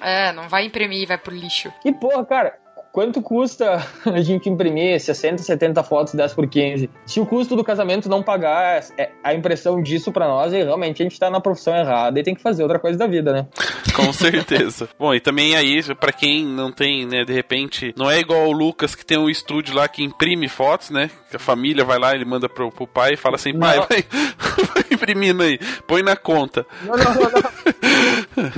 [0.02, 1.72] É, não vai imprimir vai pro lixo.
[1.86, 2.61] E porra, cara,
[2.91, 6.89] quanto custa a gente imprimir 60, 70 fotos 10 por 15?
[7.06, 11.06] Se o custo do casamento não pagar é, a impressão disso para nós, realmente a
[11.06, 13.47] gente tá na profissão errada e tem que fazer outra coisa da vida, né?
[13.95, 14.89] Com certeza.
[14.97, 18.51] Bom, e também aí, para quem não tem, né, de repente, não é igual o
[18.51, 21.10] Lucas que tem um estúdio lá que imprime fotos, né?
[21.32, 24.04] Que a família vai lá, ele manda pro, pro pai e fala assim, pai, vai,
[24.74, 26.65] vai imprimindo aí, põe na conta.
[26.84, 27.52] Não, não, não, não.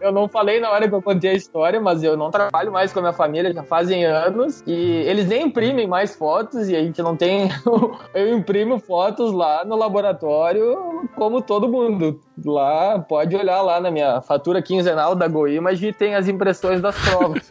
[0.00, 2.82] eu não falei na hora que eu contei a história, mas eu não trabalho mais
[2.82, 6.74] mais com a minha família, já fazem anos, e eles nem imprimem mais fotos, e
[6.74, 7.48] a gente não tem.
[8.12, 12.20] Eu imprimo fotos lá no laboratório, como todo mundo.
[12.44, 17.46] Lá, pode olhar lá na minha fatura quinzenal da GoImage, tem as impressões das provas.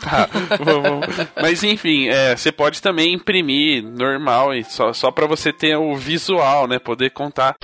[0.00, 0.28] Tá,
[0.60, 1.06] vamos-
[1.40, 5.94] mas enfim, é, você pode também imprimir normal, e só, só para você ter o
[5.96, 6.78] visual, né?
[6.78, 7.56] Poder contar.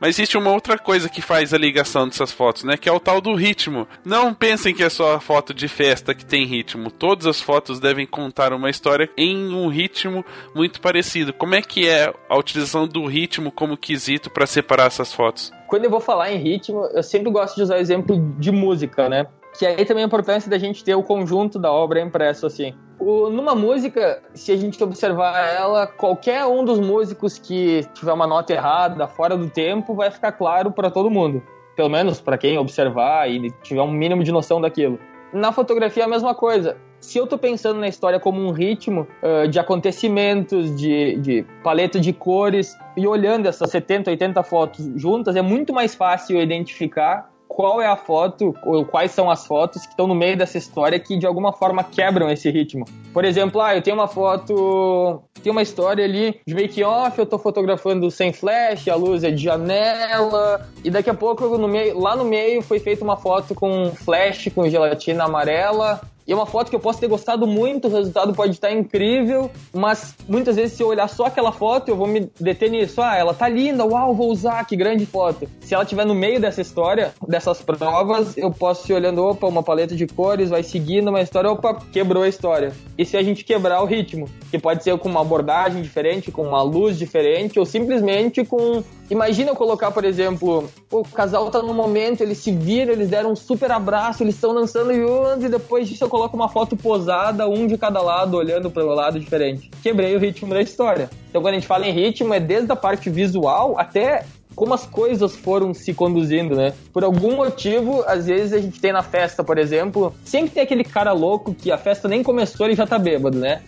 [0.00, 2.76] Mas existe uma outra coisa que faz a ligação dessas fotos, né?
[2.76, 3.86] Que é o tal do ritmo.
[4.04, 6.90] Não pensem que é só a foto de festa que tem ritmo.
[6.90, 11.32] Todas as fotos devem contar uma história em um ritmo muito parecido.
[11.32, 15.52] Como é que é a utilização do ritmo como quesito para separar essas fotos?
[15.66, 19.08] Quando eu vou falar em ritmo, eu sempre gosto de usar o exemplo de música,
[19.08, 19.26] né?
[19.58, 22.74] Que aí também a importância da gente ter o conjunto da obra impresso, assim.
[22.98, 28.26] O- numa música, se a gente observar ela, qualquer um dos músicos que tiver uma
[28.26, 31.42] nota errada, fora do tempo, vai ficar claro para todo mundo.
[31.74, 34.98] Pelo menos para quem observar e tiver um mínimo de noção daquilo.
[35.32, 36.76] Na fotografia é a mesma coisa.
[37.00, 42.00] Se eu tô pensando na história como um ritmo ah, de acontecimentos, de, de paleta
[42.00, 47.82] de cores, e olhando essas 70, 80 fotos juntas, é muito mais fácil identificar qual
[47.82, 51.16] é a foto, ou quais são as fotos que estão no meio dessa história que
[51.16, 52.84] de alguma forma quebram esse ritmo.
[53.12, 57.36] Por exemplo, ah, eu tenho uma foto, tem uma história ali de make-off, eu tô
[57.36, 62.14] fotografando sem flash, a luz é de janela, e daqui a pouco no meio, lá
[62.14, 66.68] no meio foi feita uma foto com flash, com gelatina amarela, e é uma foto
[66.68, 70.82] que eu posso ter gostado muito, o resultado pode estar incrível, mas muitas vezes se
[70.82, 73.00] eu olhar só aquela foto, eu vou me deter nisso.
[73.00, 75.48] Ah, ela tá linda, uau, vou usar, que grande foto.
[75.62, 79.62] Se ela estiver no meio dessa história, dessas provas, eu posso ir olhando, opa, uma
[79.62, 82.74] paleta de cores, vai seguindo uma história, opa, quebrou a história.
[82.98, 86.42] E se a gente quebrar o ritmo, que pode ser com uma abordagem diferente, com
[86.42, 91.72] uma luz diferente, ou simplesmente com Imagina eu colocar, por exemplo, o casal tá num
[91.72, 95.88] momento, eles se viram, eles deram um super abraço, eles estão dançando juntos, e depois
[95.88, 99.70] disso eu coloco uma foto posada, um de cada lado, olhando para o lado diferente.
[99.82, 101.08] Quebrei o ritmo da história.
[101.30, 104.84] Então quando a gente fala em ritmo, é desde a parte visual até como as
[104.84, 106.74] coisas foram se conduzindo, né?
[106.92, 110.82] Por algum motivo, às vezes a gente tem na festa, por exemplo, sempre tem aquele
[110.82, 113.62] cara louco que a festa nem começou, ele já tá bêbado, né?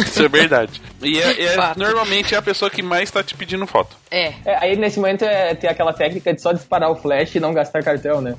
[0.00, 0.80] Isso é verdade.
[1.02, 3.96] E é, é- normalmente é a pessoa que mais tá te pedindo foto.
[4.10, 7.40] É, É, aí nesse momento é ter aquela técnica de só disparar o flash e
[7.40, 8.34] não gastar cartão, né?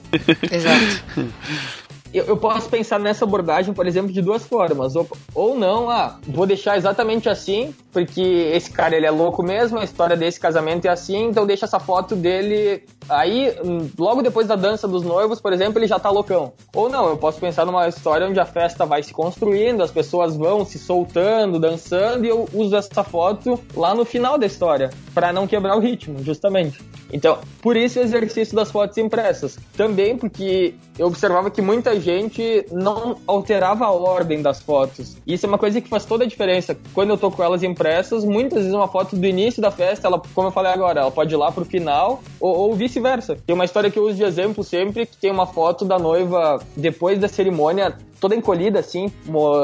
[0.51, 1.03] exato.
[2.13, 4.95] Eu, eu posso pensar nessa abordagem, por exemplo, de duas formas.
[4.95, 9.79] Ou, ou não, ah, vou deixar exatamente assim, porque esse cara ele é louco mesmo,
[9.79, 12.83] a história desse casamento é assim, então deixa essa foto dele.
[13.09, 16.53] Aí, hum, logo depois da dança dos noivos, por exemplo, ele já tá loucão.
[16.75, 20.35] Ou não, eu posso pensar numa história onde a festa vai se construindo, as pessoas
[20.35, 25.31] vão se soltando, dançando, e eu uso essa foto lá no final da história, para
[25.31, 26.81] não quebrar o ritmo, justamente.
[27.13, 29.57] Então, por isso o exercício das fotos impressas.
[29.75, 35.15] Também porque eu observava que muita gente não alterava a ordem das fotos.
[35.25, 36.77] Isso é uma coisa que faz toda a diferença.
[36.93, 40.21] Quando eu tô com elas impressas, muitas vezes uma foto do início da festa, ela,
[40.35, 43.37] como eu falei agora, ela pode ir lá pro final, ou, ou vice-versa.
[43.45, 46.61] Tem uma história que eu uso de exemplo sempre, que tem uma foto da noiva
[46.75, 49.11] depois da cerimônia, toda encolhida assim,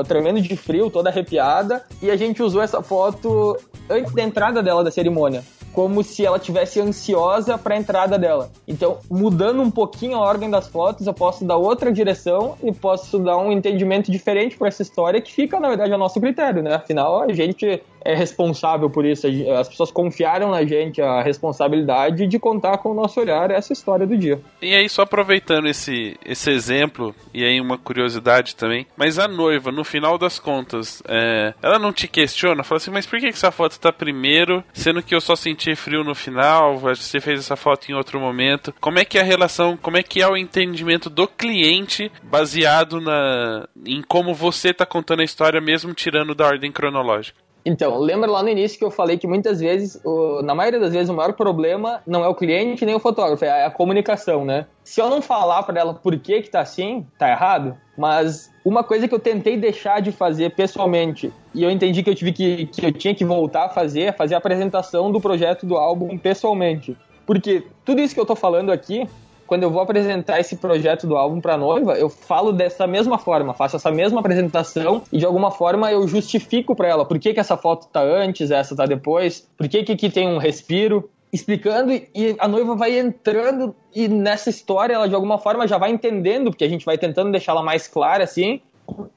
[0.07, 3.57] tremendo de frio, toda arrepiada, e a gente usou essa foto
[3.89, 5.43] antes da entrada dela da cerimônia
[5.77, 8.49] como se ela tivesse ansiosa para a entrada dela.
[8.67, 13.19] Então, mudando um pouquinho a ordem das fotos, eu posso dar outra direção e posso
[13.19, 16.73] dar um entendimento diferente para essa história que fica, na verdade, a nosso critério, né?
[16.73, 19.27] Afinal, a gente é responsável por isso.
[19.59, 24.07] As pessoas confiaram na gente a responsabilidade de contar com o nosso olhar essa história
[24.07, 24.39] do dia.
[24.61, 29.71] E aí, só aproveitando esse, esse exemplo, e aí uma curiosidade também, mas a noiva,
[29.71, 32.63] no final das contas, é, ela não te questiona?
[32.63, 36.03] Fala assim, mas por que essa foto tá primeiro, sendo que eu só senti frio
[36.03, 38.73] no final, você fez essa foto em outro momento?
[38.79, 42.99] Como é que é a relação, como é que é o entendimento do cliente baseado
[43.01, 47.46] na, em como você tá contando a história, mesmo tirando da ordem cronológica?
[47.67, 50.93] Então, lembra lá no início que eu falei que muitas vezes, o- na maioria das
[50.93, 54.67] vezes, o maior problema não é o cliente nem o fotógrafo, é a comunicação, né?
[54.85, 57.75] Se eu não falar para ela por que que tá assim, tá errado.
[57.97, 62.15] Mas uma coisa que eu tentei deixar de fazer pessoalmente, e eu entendi que eu
[62.15, 65.65] tive que, que eu tinha que voltar a fazer, é fazer a apresentação do projeto
[65.65, 66.95] do álbum pessoalmente.
[67.25, 69.05] Porque tudo isso que eu tô falando aqui,
[69.47, 73.53] quando eu vou apresentar esse projeto do álbum pra noiva, eu falo dessa mesma forma,
[73.53, 77.39] faço essa mesma apresentação e de alguma forma eu justifico pra ela por que, que
[77.39, 81.91] essa foto tá antes, essa tá depois, por que que aqui tem um respiro, explicando
[81.91, 86.51] e a noiva vai entrando e nessa história ela de alguma forma já vai entendendo,
[86.51, 88.61] porque a gente vai tentando deixar ela mais clara assim,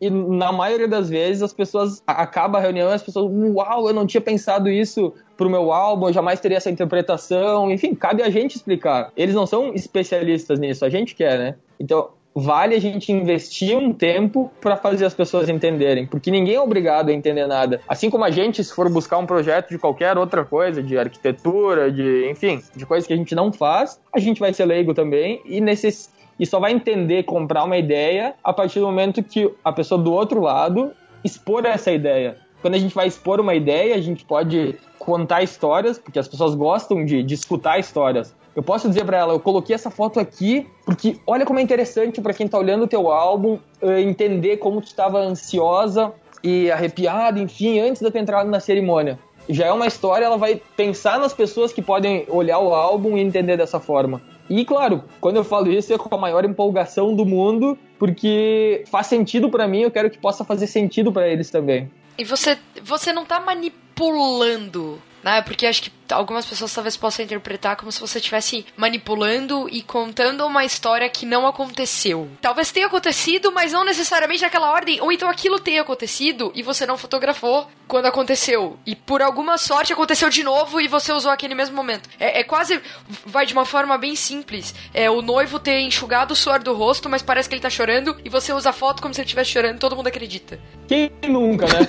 [0.01, 3.95] e na maioria das vezes as pessoas acaba a reunião e as pessoas, uau, eu
[3.95, 7.71] não tinha pensado isso pro meu álbum, eu jamais teria essa interpretação.
[7.71, 9.13] Enfim, cabe a gente explicar.
[9.17, 11.55] Eles não são especialistas nisso, a gente quer, né?
[11.79, 16.61] Então, vale a gente investir um tempo para fazer as pessoas entenderem, porque ninguém é
[16.61, 17.81] obrigado a entender nada.
[17.89, 21.91] Assim como a gente, se for buscar um projeto de qualquer outra coisa, de arquitetura,
[21.91, 25.41] de, enfim, de coisas que a gente não faz, a gente vai ser leigo também
[25.45, 26.11] e necess...
[26.41, 30.11] e só vai entender comprar uma ideia a partir do momento que a pessoa do
[30.11, 30.91] outro lado
[31.23, 32.39] expor essa ideia.
[32.63, 36.55] Quando a gente vai expor uma ideia, a gente pode contar histórias, porque as pessoas
[36.55, 38.35] gostam de, de escutar histórias.
[38.57, 42.21] Eu posso dizer para ela, eu coloquei essa foto aqui porque olha como é interessante
[42.21, 46.13] para quem tá olhando o teu álbum uh, entender como tu estava ansiosa
[46.43, 49.19] e arrepiada, enfim, antes de ter entrado na cerimônia.
[49.49, 53.21] Já é uma história, ela vai pensar nas pessoas que podem olhar o álbum e
[53.21, 54.21] entender dessa forma.
[54.51, 59.07] E claro, quando eu falo isso é com a maior empolgação do mundo, porque faz
[59.07, 61.89] sentido para mim, eu quero que possa fazer sentido para eles também.
[62.19, 65.43] E você, você não tá manipulando né?
[65.43, 70.47] Porque acho que algumas pessoas talvez possam interpretar como se você estivesse manipulando e contando
[70.47, 72.29] uma história que não aconteceu.
[72.41, 76.87] Talvez tenha acontecido, mas não necessariamente naquela ordem, ou então aquilo tenha acontecido e você
[76.87, 78.79] não fotografou quando aconteceu.
[78.87, 82.09] E por alguma sorte aconteceu de novo e você usou aquele mesmo momento.
[82.19, 82.81] É, é quase.
[83.27, 84.75] Vai de uma forma bem simples.
[84.95, 88.17] É o noivo ter enxugado o suor do rosto, mas parece que ele tá chorando,
[88.25, 90.61] e você usa a foto como se ele estivesse chorando todo mundo acredita.
[90.87, 91.89] Quem nunca, né?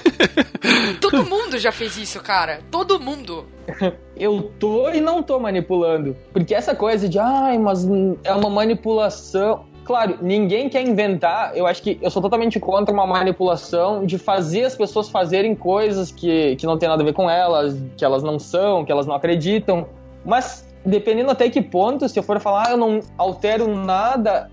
[1.00, 2.62] todo mundo já fez isso, cara.
[2.72, 3.48] Todo mundo.
[4.16, 6.16] eu tô e não tô manipulando.
[6.34, 7.88] Porque essa coisa de, ai, mas
[8.24, 9.66] é uma manipulação.
[9.84, 11.56] Claro, ninguém quer inventar.
[11.58, 16.12] Eu acho que eu sou totalmente contra uma manipulação de fazer as pessoas fazerem coisas
[16.12, 19.08] que, que não tem nada a ver com elas, que elas não são, que elas
[19.08, 19.88] não acreditam.
[20.24, 24.50] Mas dependendo até que ponto, se eu for falar, ah, eu não altero nada,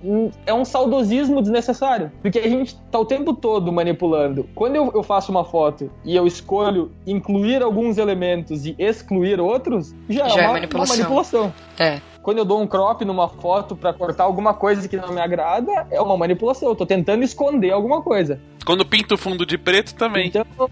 [0.47, 2.11] é um saudosismo desnecessário.
[2.23, 4.49] Porque a gente tá o tempo todo manipulando.
[4.55, 9.95] Quando eu, eu faço uma foto e eu escolho incluir alguns elementos e excluir outros,
[10.09, 10.95] já, já é, uma, é manipulação.
[10.95, 11.55] uma manipulação.
[11.79, 12.01] É.
[12.29, 15.87] Quando eu dou um crop numa foto para cortar alguma coisa que não me agrada,
[15.91, 16.69] é uma manipulação.
[16.69, 18.39] Eu tô tentando esconder alguma coisa.
[18.67, 20.27] Quando pinta o fundo de preto também.
[20.27, 20.45] Então,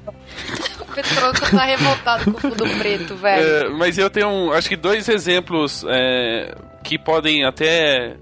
[0.94, 3.42] Petroco tá revoltado com o fundo preto, velho.
[3.42, 6.54] É, mas eu tenho, um, acho que dois exemplos é,
[6.86, 8.16] que podem até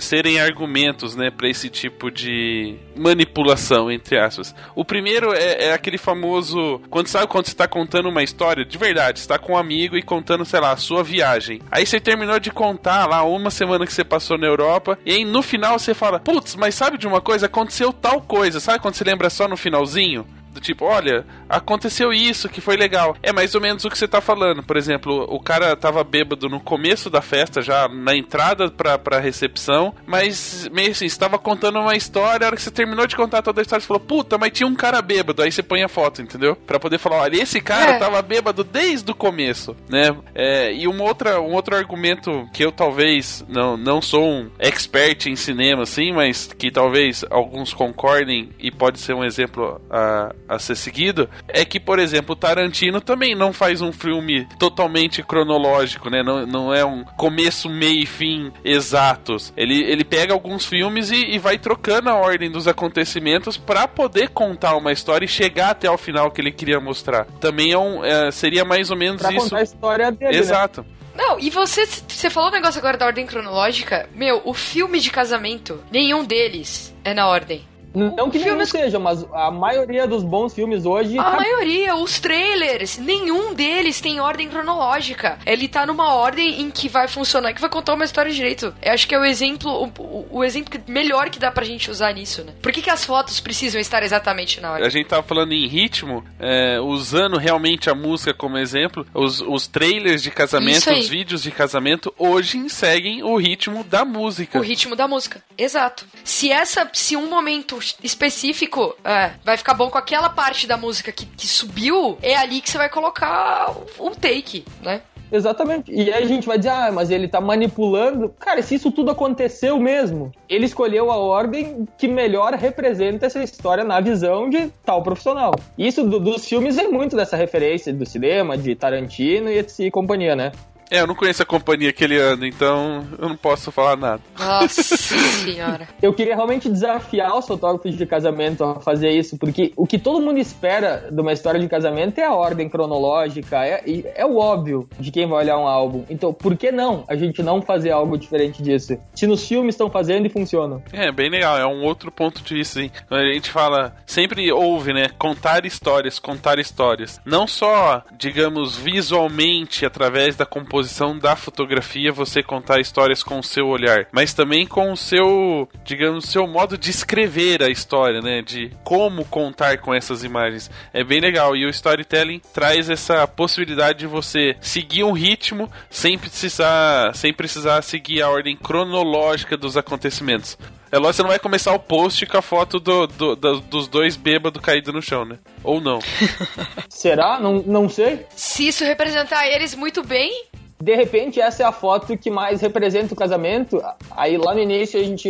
[0.00, 4.54] serem argumentos, né, para esse tipo de manipulação, entre aspas.
[4.74, 6.80] O primeiro é, é, aquele famoso.
[6.88, 9.94] Quando sabe quando você tá contando uma história, de verdade, você tá com um amigo
[9.94, 11.60] e contando, sei lá, a sua viagem.
[11.70, 15.24] Aí você terminou de contar lá uma semana que você passou na Europa, e aí
[15.26, 17.44] no final você fala, putz, mas sabe de uma coisa?
[17.44, 20.26] Aconteceu tal coisa, sabe quando você lembra só no finalzinho?
[20.58, 23.16] Do tipo, olha, aconteceu isso que foi legal.
[23.22, 24.60] É mais ou menos o que você tá falando.
[24.60, 29.20] Por exemplo, o cara tava bêbado no começo da festa, já na entrada pra, pra
[29.20, 33.40] recepção, mas meio assim, estava contando uma história, a hora que você terminou de contar
[33.40, 35.42] toda a história, você falou, puta, mas tinha um cara bêbado.
[35.42, 36.56] Aí você põe a foto, entendeu?
[36.56, 37.98] Pra poder falar, olha, esse cara é.
[38.00, 40.12] tava bêbado desde o começo, né?
[40.34, 45.26] É, e uma outra, um outro argumento que eu talvez não, não sou um expert
[45.26, 50.58] em cinema, assim, mas que talvez alguns concordem e pode ser um exemplo a, a
[50.58, 56.22] ser seguido, é que, por exemplo, Tarantino também não faz um filme totalmente cronológico, né?
[56.22, 59.52] Não, não é um começo, meio e fim exatos.
[59.56, 64.30] Ele, ele pega alguns filmes e, e vai trocando a ordem dos acontecimentos para poder
[64.30, 67.26] contar uma história e chegar até o final que ele queria mostrar.
[67.40, 69.44] Também é um, é, seria mais ou menos pra isso.
[69.44, 70.38] Contar a história dele, né?
[70.38, 70.82] Exato.
[70.82, 70.88] Né?
[71.18, 74.08] Não, e você, você falou um negócio agora da ordem cronológica.
[74.14, 77.66] Meu, o filme de casamento, nenhum deles é na ordem.
[77.98, 78.72] Não que filmes...
[78.72, 81.18] não seja, mas a maioria dos bons filmes hoje.
[81.18, 85.38] A maioria, os trailers, nenhum deles tem ordem cronológica.
[85.44, 88.74] Ele tá numa ordem em que vai funcionar, que vai contar uma história direito.
[88.82, 92.12] Eu acho que é o exemplo, o, o exemplo melhor que dá pra gente usar
[92.12, 92.52] nisso, né?
[92.62, 94.86] Por que, que as fotos precisam estar exatamente na ordem?
[94.86, 99.66] A gente tava falando em ritmo, é, usando realmente a música como exemplo, os, os
[99.66, 104.58] trailers de casamento, os vídeos de casamento, hoje seguem o ritmo da música.
[104.58, 106.06] O ritmo da música, exato.
[106.24, 111.12] Se essa, se um momento específico é, vai ficar bom com aquela parte da música
[111.12, 115.02] que, que subiu, é ali que você vai colocar o take, né?
[115.30, 115.92] Exatamente.
[115.92, 118.34] E aí a gente vai dizer, ah, mas ele tá manipulando.
[118.38, 123.84] Cara, se isso tudo aconteceu mesmo, ele escolheu a ordem que melhor representa essa história
[123.84, 125.54] na visão de tal profissional.
[125.76, 130.34] Isso do, dos filmes é muito dessa referência do cinema, de Tarantino e, e companhia,
[130.34, 130.52] né?
[130.90, 134.22] É, eu não conheço a companhia que ele anda, então eu não posso falar nada.
[134.38, 135.86] Nossa senhora.
[136.00, 140.24] Eu queria realmente desafiar os fotógrafos de casamento a fazer isso, porque o que todo
[140.24, 143.82] mundo espera de uma história de casamento é a ordem cronológica, é,
[144.14, 146.04] é o óbvio de quem vai olhar um álbum.
[146.08, 148.98] Então, por que não a gente não fazer algo diferente disso?
[149.14, 150.82] Se nos filmes estão fazendo e funcionam.
[150.92, 152.90] É, bem legal, é um outro ponto de vista, hein?
[153.10, 155.08] A gente fala, sempre ouve, né?
[155.18, 157.20] Contar histórias, contar histórias.
[157.26, 163.42] Não só, digamos, visualmente, através da composição composição da fotografia, você contar histórias com o
[163.42, 168.42] seu olhar, mas também com o seu, digamos, seu modo de escrever a história, né?
[168.42, 170.70] De como contar com essas imagens.
[170.92, 171.56] É bem legal.
[171.56, 177.82] E o storytelling traz essa possibilidade de você seguir um ritmo sem precisar, sem precisar
[177.82, 180.56] seguir a ordem cronológica dos acontecimentos.
[180.90, 183.60] É lógico que você não vai começar o post com a foto do, do, do,
[183.60, 185.38] dos dois bêbados caídos no chão, né?
[185.62, 185.98] Ou não.
[186.88, 187.38] Será?
[187.38, 188.24] Não, não sei.
[188.34, 190.46] Se isso representar eles muito bem,
[190.80, 193.82] De repente, essa é a foto que mais representa o casamento.
[194.10, 195.28] Aí lá no início a gente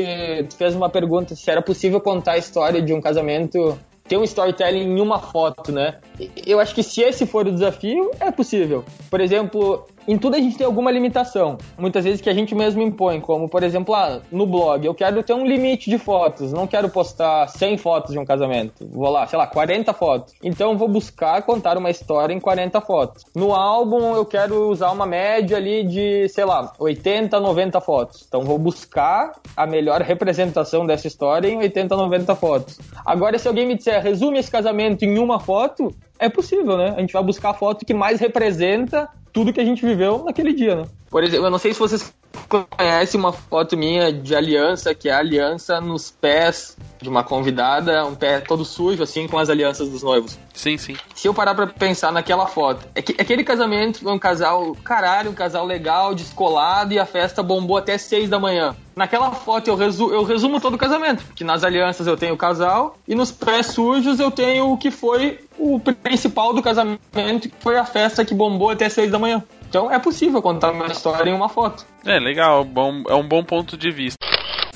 [0.57, 4.84] fez uma pergunta se era possível contar a história de um casamento, ter um storytelling
[4.84, 5.99] em uma foto, né?
[6.46, 8.84] Eu acho que se esse for o desafio, é possível.
[9.11, 11.59] Por exemplo, em tudo a gente tem alguma limitação.
[11.76, 15.22] Muitas vezes que a gente mesmo impõe, como por exemplo, ah, no blog, eu quero
[15.22, 18.88] ter um limite de fotos, não quero postar 100 fotos de um casamento.
[18.90, 20.34] Vou lá, sei lá, 40 fotos.
[20.42, 23.24] Então vou buscar contar uma história em 40 fotos.
[23.34, 28.24] No álbum eu quero usar uma média ali de, sei lá, 80, 90 fotos.
[28.26, 32.78] Então vou buscar a melhor representação dessa história em 80, 90 fotos.
[33.04, 36.94] Agora se alguém me disser, resume esse casamento em uma foto, é possível, né?
[36.96, 39.09] A gente vai buscar a foto que mais representa
[39.39, 40.84] tudo que a gente viveu naquele dia, né?
[41.11, 42.12] Por exemplo, eu não sei se vocês
[42.48, 48.04] conhecem uma foto minha de aliança, que é a aliança nos pés de uma convidada,
[48.04, 50.38] um pé todo sujo, assim, com as alianças dos noivos.
[50.54, 50.96] Sim, sim.
[51.14, 55.30] Se eu parar pra pensar naquela foto, é que aquele casamento foi um casal, caralho,
[55.30, 58.74] um casal legal, descolado, e a festa bombou até seis da manhã.
[58.96, 62.38] Naquela foto eu, resu eu resumo todo o casamento, que nas alianças eu tenho o
[62.38, 67.54] casal, e nos pés sujos eu tenho o que foi o principal do casamento, que
[67.61, 69.42] foi a festa que bombou até seis da manhã.
[69.68, 71.84] Então é possível contar uma história em uma foto.
[72.04, 74.18] É legal, bom, é um bom ponto de vista.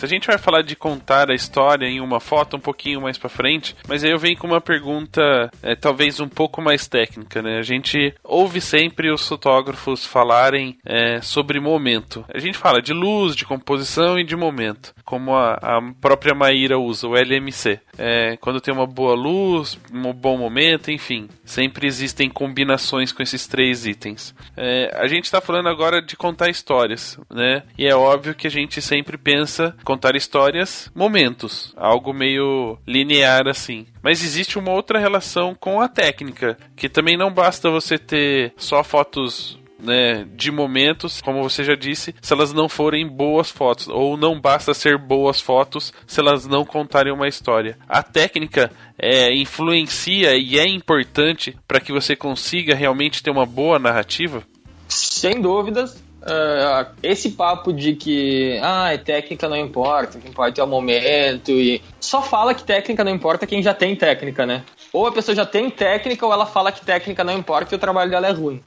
[0.03, 3.17] Se a gente vai falar de contar a história em uma foto um pouquinho mais
[3.17, 7.41] pra frente, mas aí eu venho com uma pergunta é, talvez um pouco mais técnica,
[7.41, 7.59] né?
[7.59, 12.25] A gente ouve sempre os fotógrafos falarem é, sobre momento.
[12.35, 16.81] A gente fala de luz, de composição e de momento, como a, a própria Maíra
[16.81, 17.79] usa, o LMC.
[17.97, 23.47] É, quando tem uma boa luz, um bom momento, enfim, sempre existem combinações com esses
[23.47, 24.35] três itens.
[24.57, 27.63] É, a gente está falando agora de contar histórias, né?
[27.77, 33.87] E é óbvio que a gente sempre pensa contar histórias, momentos, algo meio linear assim.
[34.03, 38.83] Mas existe uma outra relação com a técnica, que também não basta você ter só
[38.83, 44.17] fotos né, de momentos, como você já disse, se elas não forem boas fotos, ou
[44.17, 47.77] não basta ser boas fotos se elas não contarem uma história.
[47.89, 53.79] A técnica é, influencia e é importante para que você consiga realmente ter uma boa
[53.79, 54.43] narrativa?
[54.89, 60.65] Sem dúvidas, uh, esse papo de que ah, técnica não importa, o que importa é
[60.65, 64.65] o momento e só fala que técnica não importa quem já tem técnica, né?
[64.93, 67.79] Ou a pessoa já tem técnica ou ela fala que técnica não importa e o
[67.79, 68.63] trabalho dela é ruim.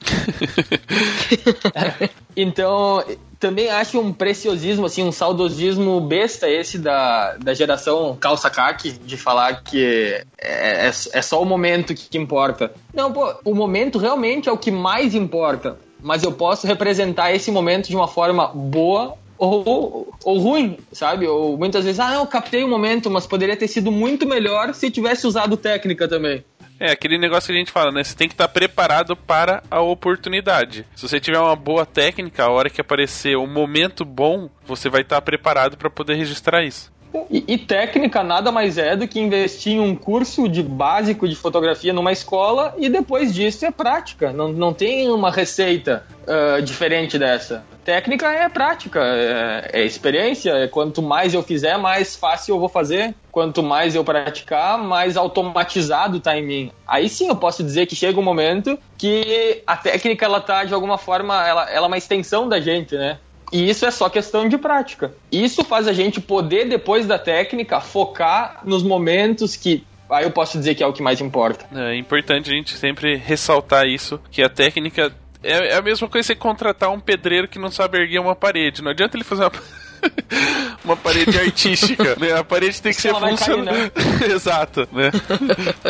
[2.36, 3.04] então,
[3.38, 9.16] também acho um preciosismo, assim, um saudosismo besta esse da, da geração calça caque, de
[9.16, 12.72] falar que é, é, é só o momento que, que importa.
[12.92, 17.50] Não, pô, o momento realmente é o que mais importa mas eu posso representar esse
[17.50, 21.26] momento de uma forma boa ou, ou ruim, sabe?
[21.26, 24.88] Ou muitas vezes, ah, eu captei o momento, mas poderia ter sido muito melhor se
[24.88, 26.44] tivesse usado técnica também.
[26.78, 28.04] É, aquele negócio que a gente fala, né?
[28.04, 30.86] Você tem que estar preparado para a oportunidade.
[30.94, 35.00] Se você tiver uma boa técnica, a hora que aparecer um momento bom, você vai
[35.00, 36.92] estar preparado para poder registrar isso.
[37.30, 41.34] E, e, técnica nada mais é do que investir em um curso de básico de
[41.34, 44.32] fotografia numa escola e depois disso é prática.
[44.32, 47.64] Não, não tem uma receita uh, diferente dessa.
[47.84, 50.50] Técnica é prática, é, é, experiência.
[50.50, 53.14] É quanto mais eu fizer, mais fácil eu vou fazer.
[53.30, 56.72] Quanto mais eu praticar, mais automatizado tá em mim.
[56.86, 60.74] Aí sim eu posso dizer que chega um momento que a técnica ela tá de
[60.74, 63.18] alguma forma ela, ela é uma extensão da gente, né?
[63.52, 65.14] E isso é só questão de prática.
[65.30, 69.84] Isso faz a gente poder, depois da técnica, focar nos momentos que.
[70.08, 71.66] Aí eu posso dizer que é o que mais importa.
[71.74, 76.26] É importante a gente sempre ressaltar isso, que a técnica é, é a mesma coisa
[76.26, 78.82] que você contratar um pedreiro que não sabe erguer uma parede.
[78.82, 79.52] Não adianta ele fazer uma.
[80.84, 82.32] uma parede artística, né?
[82.32, 83.74] A parede tem que ser funcional.
[83.74, 83.90] Né?
[84.32, 85.10] Exato, né?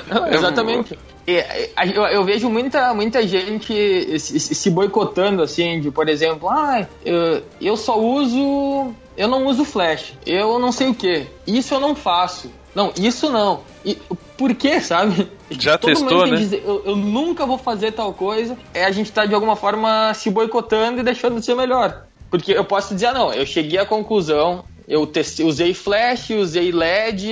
[0.09, 0.99] Não, exatamente.
[1.27, 7.77] Eu, eu, vejo muita, muita gente se boicotando, assim, de, por exemplo, ah, eu, eu
[7.77, 8.95] só uso.
[9.17, 10.12] Eu não uso flash.
[10.25, 11.27] Eu não sei o que.
[11.47, 12.51] Isso eu não faço.
[12.75, 13.62] Não, isso não.
[13.85, 13.99] E,
[14.37, 15.31] por quê, sabe?
[15.51, 16.37] Já Todo testou, né?
[16.37, 18.57] Dizer, eu, eu, nunca vou fazer tal coisa.
[18.75, 22.07] É a gente tá de alguma forma se boicotando e deixando de ser melhor.
[22.37, 26.70] Porque eu posso dizer, ah, não, eu cheguei à conclusão, eu testei, usei flash, usei
[26.70, 27.30] LED,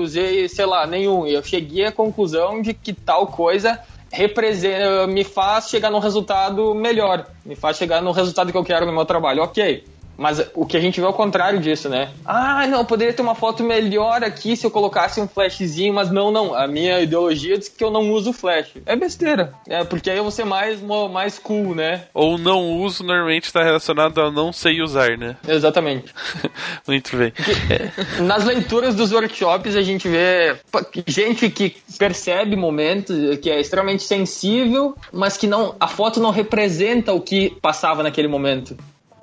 [0.00, 1.26] usei, sei lá, nenhum.
[1.26, 3.78] Eu cheguei à conclusão de que tal coisa
[4.10, 8.86] representa, me faz chegar num resultado melhor, me faz chegar no resultado que eu quero
[8.86, 9.42] no meu trabalho.
[9.42, 9.84] Ok.
[10.16, 12.10] Mas o que a gente vê é o contrário disso, né?
[12.24, 16.30] Ah, não, poderia ter uma foto melhor aqui se eu colocasse um flashzinho, mas não,
[16.30, 16.54] não.
[16.54, 18.68] A minha ideologia diz que eu não uso flash.
[18.86, 19.52] É besteira.
[19.68, 22.04] É, porque aí eu vou ser mais, mais cool, né?
[22.14, 25.36] Ou não uso normalmente está relacionado a não sei usar, né?
[25.46, 26.12] Exatamente.
[26.86, 27.32] Muito bem.
[28.20, 30.56] Nas leituras dos workshops a gente vê
[31.06, 37.12] gente que percebe momentos, que é extremamente sensível, mas que não a foto não representa
[37.12, 38.76] o que passava naquele momento.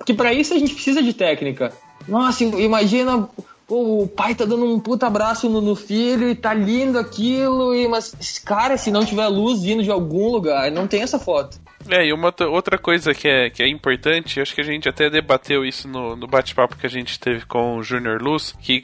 [0.04, 1.72] Porque para isso a gente precisa de técnica.
[2.06, 3.30] Nossa, imagina
[3.66, 7.74] Pô, o pai tá dando um puta abraço no, no, filho e tá lindo aquilo,
[7.74, 11.58] e, mas, cara, se não tiver luz vindo de algum lugar, não tem essa foto.
[11.89, 15.10] É, e uma outra coisa que é, que é importante, acho que a gente até
[15.10, 18.84] debateu isso no, no bate-papo que a gente teve com o Junior Luz, que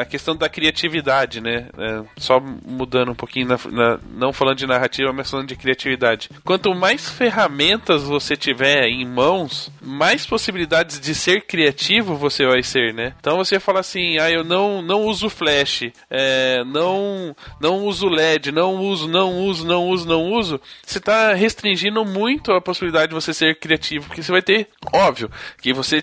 [0.00, 1.68] a questão da criatividade, né?
[1.78, 6.30] É, só mudando um pouquinho, na, na, não falando de narrativa, mas falando de criatividade.
[6.44, 12.92] Quanto mais ferramentas você tiver em mãos, mais possibilidades de ser criativo você vai ser,
[12.94, 13.14] né?
[13.20, 18.52] Então você fala assim, ah, eu não, não uso flash, é, não, não uso LED,
[18.52, 20.60] não uso, não uso, não uso, não uso.
[20.84, 25.30] Você está restringindo muito a possibilidade de você ser criativo, porque você vai ter, óbvio,
[25.60, 26.02] que você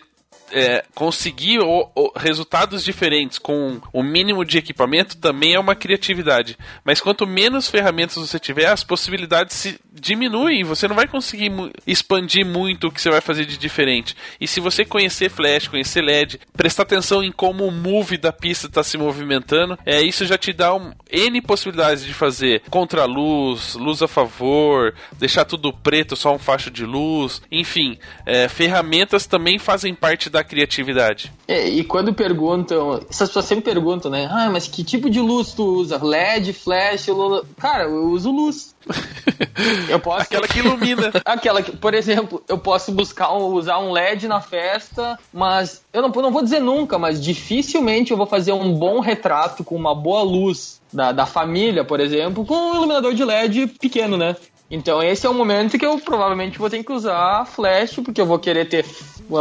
[0.52, 6.58] é, conseguir o, o, resultados diferentes com o mínimo de equipamento também é uma criatividade.
[6.84, 10.64] Mas quanto menos ferramentas você tiver, as possibilidades se diminuem.
[10.64, 14.16] Você não vai conseguir mu expandir muito o que você vai fazer de diferente.
[14.40, 18.68] E se você conhecer flash, conhecer LED, prestar atenção em como o move da pista
[18.68, 24.02] está se movimentando, é, isso já te dá um, N possibilidades de fazer contra-luz, luz
[24.02, 27.42] a favor, deixar tudo preto, só um facho de luz.
[27.52, 31.34] Enfim, é, ferramentas também fazem parte da da criatividade.
[31.48, 34.30] É, e quando perguntam, essas pessoas sempre perguntam, né?
[34.32, 36.00] Ah, mas que tipo de luz tu usa?
[36.04, 37.44] LED, flash, lula...
[37.58, 38.76] Cara, eu uso luz.
[39.90, 40.22] Eu posso...
[40.22, 41.12] Aquela que ilumina.
[41.26, 46.02] Aquela que, por exemplo, eu posso buscar um, usar um LED na festa, mas eu
[46.02, 49.96] não, não vou dizer nunca, mas dificilmente eu vou fazer um bom retrato com uma
[49.96, 54.36] boa luz da, da família, por exemplo, com um iluminador de LED pequeno, né?
[54.70, 58.26] Então esse é o momento que eu provavelmente vou ter que usar flash, porque eu
[58.26, 58.86] vou querer ter,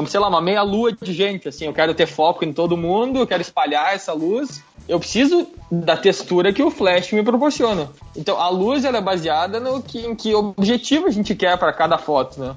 [0.07, 3.19] sei lá, uma meia lua de gente, assim, eu quero ter foco em todo mundo,
[3.19, 4.63] eu quero espalhar essa luz.
[4.89, 7.91] Eu preciso da textura que o flash me proporciona.
[8.15, 11.73] Então a luz ela é baseada no que, em que objetivo a gente quer para
[11.73, 12.55] cada foto, né?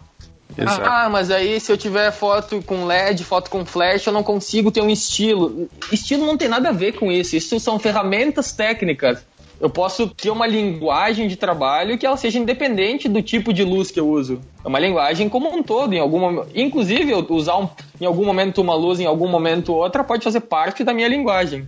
[0.55, 0.81] Exato.
[0.83, 4.69] Ah, mas aí se eu tiver foto com LED, foto com flash, eu não consigo
[4.69, 5.67] ter um estilo.
[5.91, 7.35] Estilo não tem nada a ver com isso.
[7.35, 9.25] Isso são ferramentas técnicas
[9.59, 13.91] eu posso ter uma linguagem de trabalho que ela seja independente do tipo de luz
[13.91, 14.39] que eu uso.
[14.63, 18.75] É uma linguagem como um todo, em algum inclusive usar um, em algum momento uma
[18.75, 21.67] luz, em algum momento outra pode fazer parte da minha linguagem.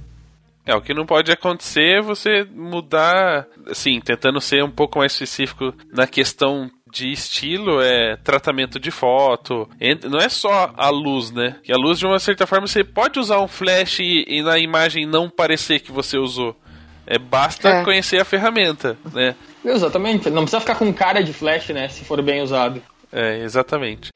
[0.66, 5.12] É, o que não pode acontecer é você mudar, assim, tentando ser um pouco mais
[5.14, 9.68] específico na questão de estilo é tratamento de foto.
[10.10, 11.58] Não é só a luz, né?
[11.64, 14.60] Que a luz, de uma certa forma, você pode usar um flash e, e na
[14.60, 16.56] imagem não parecer que você usou.
[17.06, 17.84] É, basta é.
[17.84, 19.36] conhecer a ferramenta, né?
[19.64, 20.30] Exatamente.
[20.30, 21.88] Não precisa ficar com cara de flash, né?
[21.90, 22.82] Se for bem usado.
[23.12, 24.10] É, exatamente.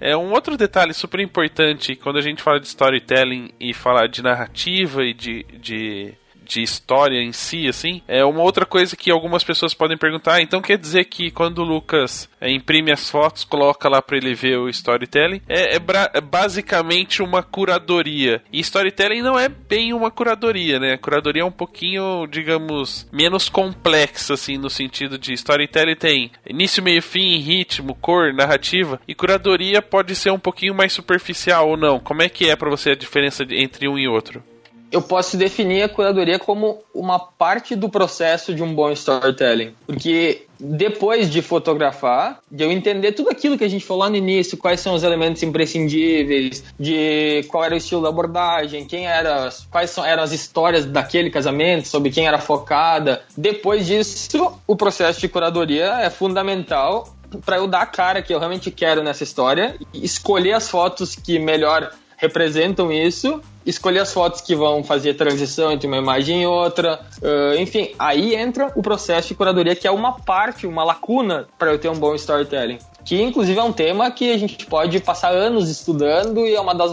[0.00, 4.22] É um outro detalhe super importante quando a gente fala de storytelling e falar de
[4.22, 6.14] narrativa e de, de
[6.46, 10.40] de história em si, assim, é uma outra coisa que algumas pessoas podem perguntar.
[10.40, 14.34] Então quer dizer que quando o Lucas é, imprime as fotos, coloca lá para ele
[14.34, 15.80] ver o storytelling, é, é,
[16.14, 18.42] é, basicamente uma curadoria.
[18.52, 20.96] E storytelling não é bem uma curadoria, né?
[20.96, 27.02] Curadoria é um pouquinho, digamos, menos complexa, assim, no sentido de storytelling tem início, meio,
[27.02, 29.00] fim, ritmo, cor, narrativa.
[29.08, 31.98] E curadoria pode ser um pouquinho mais superficial ou não.
[31.98, 34.42] Como é que é para você a diferença entre um e outro?
[34.90, 39.74] Eu posso definir a curadoria como uma parte do processo de um bom storytelling.
[39.86, 44.56] Porque depois de fotografar, de eu entender tudo aquilo que a gente falou no início,
[44.56, 49.96] quais são os elementos imprescindíveis, de qual era o estilo da abordagem, quem era, quais
[49.98, 53.22] eram as histórias daquele casamento, sobre quem era focada.
[53.36, 57.12] Depois disso, o processo de curadoria é fundamental
[57.44, 61.38] para eu dar a cara que eu realmente quero nessa história, escolher as fotos que
[61.38, 67.00] melhor representam isso, escolher as fotos que vão fazer transição entre uma imagem e outra,
[67.20, 71.72] uh, enfim, aí entra o processo de curadoria que é uma parte, uma lacuna para
[71.72, 72.78] eu ter um bom storytelling.
[73.04, 76.74] Que inclusive é um tema que a gente pode passar anos estudando e é uma
[76.74, 76.90] das,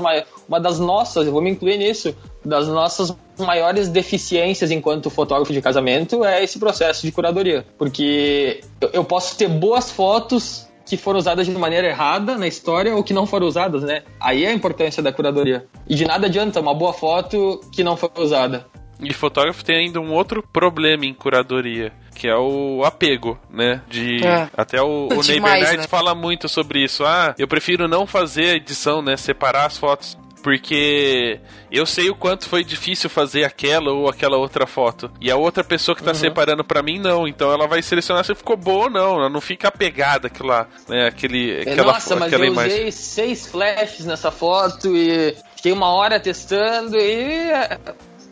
[0.48, 2.16] uma das nossas, eu vou me incluir nisso,
[2.46, 7.66] das nossas maiores deficiências enquanto fotógrafo de casamento é esse processo de curadoria.
[7.78, 8.62] Porque
[8.92, 13.14] eu posso ter boas fotos que foram usadas de maneira errada na história ou que
[13.14, 14.04] não foram usadas, né?
[14.20, 15.66] Aí é a importância da curadoria.
[15.88, 18.66] E de nada adianta uma boa foto que não foi usada.
[19.00, 23.82] E fotógrafo tem ainda um outro problema em curadoria, que é o apego, né?
[23.90, 24.50] De É.
[24.56, 25.88] até o, o Demais, Bernardes né?
[25.88, 27.04] fala muito sobre isso.
[27.04, 29.18] Ah, eu prefiro não fazer a edição, né?
[29.18, 30.18] Separar as fotos.
[30.44, 31.40] Porque
[31.72, 35.10] eu sei o quanto foi difícil fazer aquela ou aquela outra foto.
[35.22, 37.26] E a outra pessoa que tá separando pra mim, não.
[37.26, 39.16] Então ela vai selecionar se ficou boa ou não.
[39.16, 41.08] Ela não fica apegada àquilo lá, né?
[41.08, 42.80] Aquele, aquela, Nossa, mas aquela eu imagem.
[42.80, 47.80] usei seis flashes nessa foto e fiquei uma hora testando e é,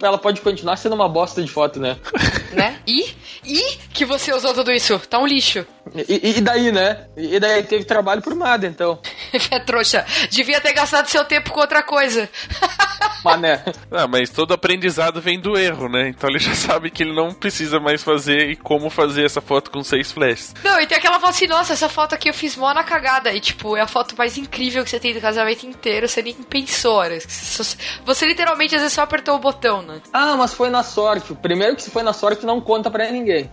[0.05, 1.97] ela pode continuar sendo uma bosta de foto, né?
[2.53, 2.79] né?
[2.85, 4.99] E, e que você usou tudo isso?
[4.99, 5.65] Tá um lixo.
[6.07, 7.07] E, e daí, né?
[7.17, 8.99] E daí teve trabalho por nada, então.
[9.51, 10.05] é trouxa.
[10.29, 12.29] Devia ter gastado seu tempo com outra coisa.
[13.23, 13.63] Mané.
[13.91, 16.09] Ah, mas todo aprendizado vem do erro, né?
[16.09, 19.69] Então ele já sabe que ele não precisa mais fazer e como fazer essa foto
[19.69, 20.53] com seis flashes.
[20.63, 23.31] Não, e tem aquela foto assim, nossa, essa foto aqui eu fiz mó na cagada.
[23.33, 26.07] E, tipo, é a foto mais incrível que você tem do casamento inteiro.
[26.07, 27.19] Você nem pensou, né?
[27.19, 29.90] Você você literalmente, às vezes, só apertou o botão, né?
[30.13, 31.33] Ah, mas foi na sorte.
[31.33, 33.49] Primeiro que se foi na sorte, não conta pra ninguém.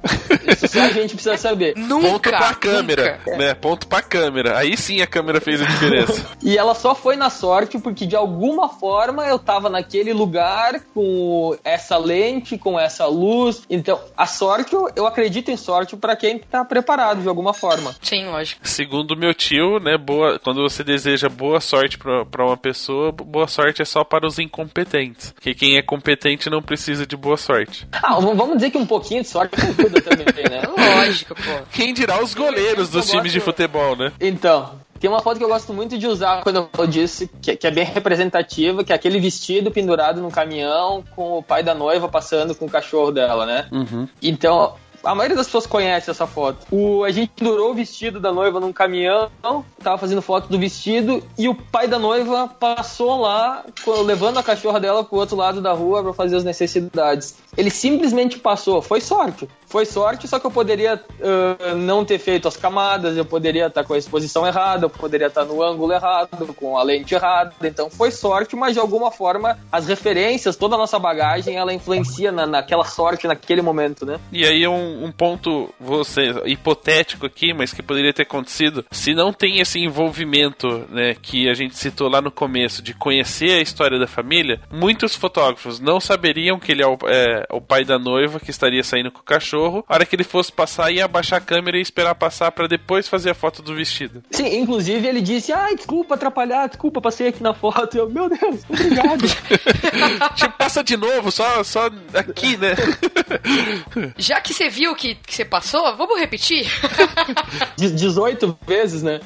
[0.47, 1.75] Isso só a gente precisa saber.
[1.77, 2.09] Nunca.
[2.09, 3.37] Ponto pra câmera, nunca.
[3.37, 3.55] né?
[3.55, 4.59] Ponto pra câmera.
[4.59, 6.27] Aí sim a câmera fez a diferença.
[6.43, 11.57] E ela só foi na sorte porque de alguma forma eu tava naquele lugar com
[11.65, 13.63] essa lente, com essa luz.
[13.69, 17.95] Então, a sorte, eu, acredito em sorte pra quem tá preparado de alguma forma.
[18.01, 18.67] Sim, lógico.
[18.67, 23.47] Segundo meu tio, né, boa, quando você deseja boa sorte pra, pra uma pessoa, boa
[23.49, 25.33] sorte é só para os incompetentes.
[25.33, 27.87] Porque quem é competente não precisa de boa sorte.
[27.93, 30.63] Ah, vamos dizer que um pouquinho de sorte ajuda também, né?
[30.97, 31.67] Lógico, pô.
[31.73, 34.13] Quem dirá os goleiros dos times de futebol, né?
[34.21, 37.67] Então, tem uma foto que eu gosto muito de usar quando eu disse, que, que
[37.67, 42.09] é bem representativa, que é aquele vestido pendurado no caminhão com o pai da noiva
[42.09, 43.69] passando com o cachorro dela, né?
[43.71, 44.09] Uhum.
[44.21, 46.67] Então, a maioria das pessoas conhece essa foto.
[46.71, 49.31] O, a gente pendurou o vestido da noiva num caminhão,
[49.83, 53.65] tava fazendo foto do vestido, e o pai da noiva passou lá,
[54.05, 57.37] levando a cachorra dela pro outro lado da rua pra fazer as necessidades.
[57.59, 58.81] Ele simplesmente passou.
[58.81, 59.49] Foi sorte.
[59.67, 63.85] Foi sorte, só que eu poderia ah, não ter feito as camadas, eu poderia estar
[63.85, 67.53] com a exposição errada, eu poderia estar no ângulo errado, com a lente errada.
[67.63, 72.31] Então foi sorte, mas de alguma forma as referências, toda a nossa bagagem, ela influencia
[72.31, 74.19] na, naquela sorte naquele momento, né?
[74.33, 79.33] E aí um, um ponto você hipotético aqui, mas que poderia ter acontecido, se não
[79.33, 83.99] tem esse envolvimento, né, que a gente citou lá no começo de conhecer a história
[83.99, 88.41] da família, muitos fotógrafos não saberiam que ele é o, é, o pai da noiva
[88.41, 89.85] que estaria saindo com o cachorro.
[89.89, 93.09] A hora que ele fosse passar, ia abaixar a câmera e esperar passar para depois
[93.09, 94.23] fazer a foto do vestido.
[94.31, 97.97] Sim, inclusive ele disse, ai, desculpa atrapalhar, desculpa, passei aqui na foto.
[97.97, 99.25] Eu, meu Deus, obrigado.
[100.37, 102.75] tipo, passa de novo, só, só aqui, né?
[104.17, 106.67] Já que você viu que, que você passou, vamos repetir?
[107.77, 109.21] De- 18 vezes, né?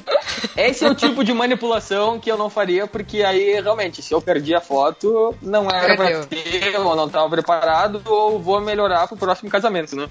[0.55, 4.21] Esse é o tipo de manipulação que eu não faria, porque aí, realmente, se eu
[4.21, 9.17] perdi a foto, não era pra ter, ou não tava preparado, ou vou melhorar pro
[9.17, 10.09] próximo casamento, né?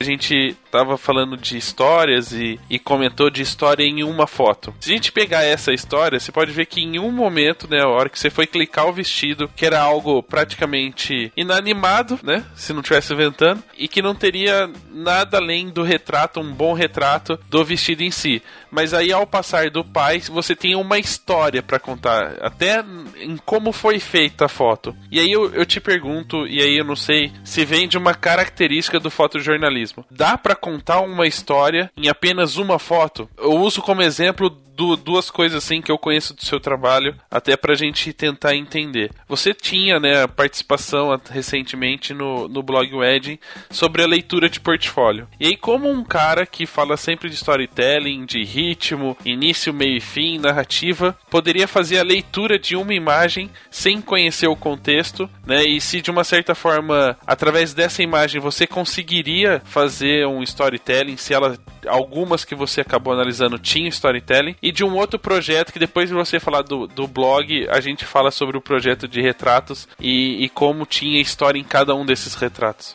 [0.00, 4.74] A gente tava falando de histórias e, e comentou de história em uma foto.
[4.80, 7.88] Se a gente pegar essa história, você pode ver que em um momento, né, a
[7.88, 12.80] hora que você foi clicar o vestido, que era algo praticamente inanimado, né, se não
[12.80, 18.02] tivesse ventando, e que não teria nada além do retrato, um bom retrato do vestido
[18.02, 18.42] em si.
[18.70, 22.82] Mas aí ao passar do pai, você tem uma história pra contar, até
[23.20, 24.96] em como foi feita a foto.
[25.10, 28.14] E aí eu, eu te pergunto, e aí eu não sei se vem de uma
[28.14, 29.89] característica do fotojornalismo.
[30.10, 33.28] Dá pra contar uma história em apenas uma foto?
[33.38, 37.54] Eu uso como exemplo du- duas coisas assim que eu conheço do seu trabalho, até
[37.54, 39.10] pra gente tentar entender.
[39.28, 45.28] Você tinha, né, participação recentemente no, no blog Wedding sobre a leitura de portfólio.
[45.38, 50.00] E aí, como um cara que fala sempre de storytelling, de ritmo, início, meio e
[50.00, 55.62] fim, narrativa, poderia fazer a leitura de uma imagem sem conhecer o contexto, né?
[55.62, 61.34] E se de uma certa forma, através dessa imagem, você conseguiria fazer um storytelling, se
[61.34, 66.08] ela algumas que você acabou analisando tinham storytelling, e de um outro projeto que depois
[66.08, 70.44] de você falar do, do blog, a gente fala sobre o projeto de retratos e,
[70.44, 72.94] e como tinha história em cada um desses retratos.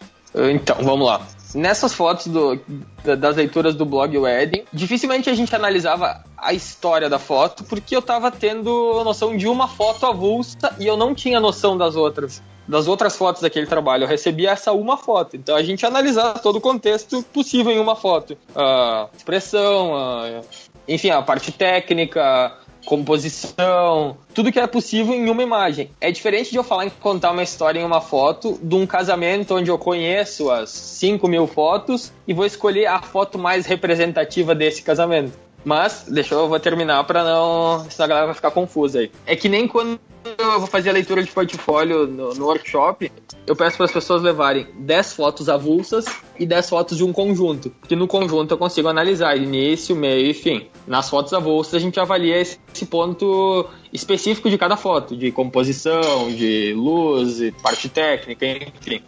[0.53, 1.21] Então, vamos lá.
[1.53, 2.59] Nessas fotos do-
[3.05, 7.95] da- das leituras do blog Wedding, dificilmente a gente analisava a história da foto, porque
[7.95, 12.43] eu tava tendo noção de uma foto avulsa e eu não tinha noção das outras.
[12.67, 14.03] Das outras fotos daquele trabalho.
[14.03, 15.37] Eu recebia essa uma foto.
[15.37, 18.35] Então a gente analisava todo o contexto possível em uma foto.
[18.55, 20.41] A expressão, a-
[20.87, 22.53] enfim, a parte técnica,
[22.85, 25.89] composição, tudo que é possível em uma imagem.
[25.99, 29.55] É diferente de eu falar em contar uma história em uma foto de um casamento
[29.55, 34.83] onde eu conheço as 5 mil fotos e vou escolher a foto mais representativa desse
[34.83, 35.45] casamento.
[35.65, 37.89] Mas, deixa eu vou terminar pra não.
[37.89, 39.11] senão a galera vai ficar confusa aí.
[39.25, 39.99] É que nem quando
[40.37, 43.11] eu vou fazer a leitura de portfólio no, no workshop,
[43.47, 46.05] eu peço para as pessoas levarem 10 fotos avulsas
[46.39, 47.71] e 10 fotos de um conjunto.
[47.71, 50.67] Porque no conjunto eu consigo analisar início, meio e fim.
[50.85, 56.29] Nas fotos avulsas a gente avalia esse, esse ponto específico de cada foto, de composição,
[56.29, 59.01] de luz, parte técnica, enfim.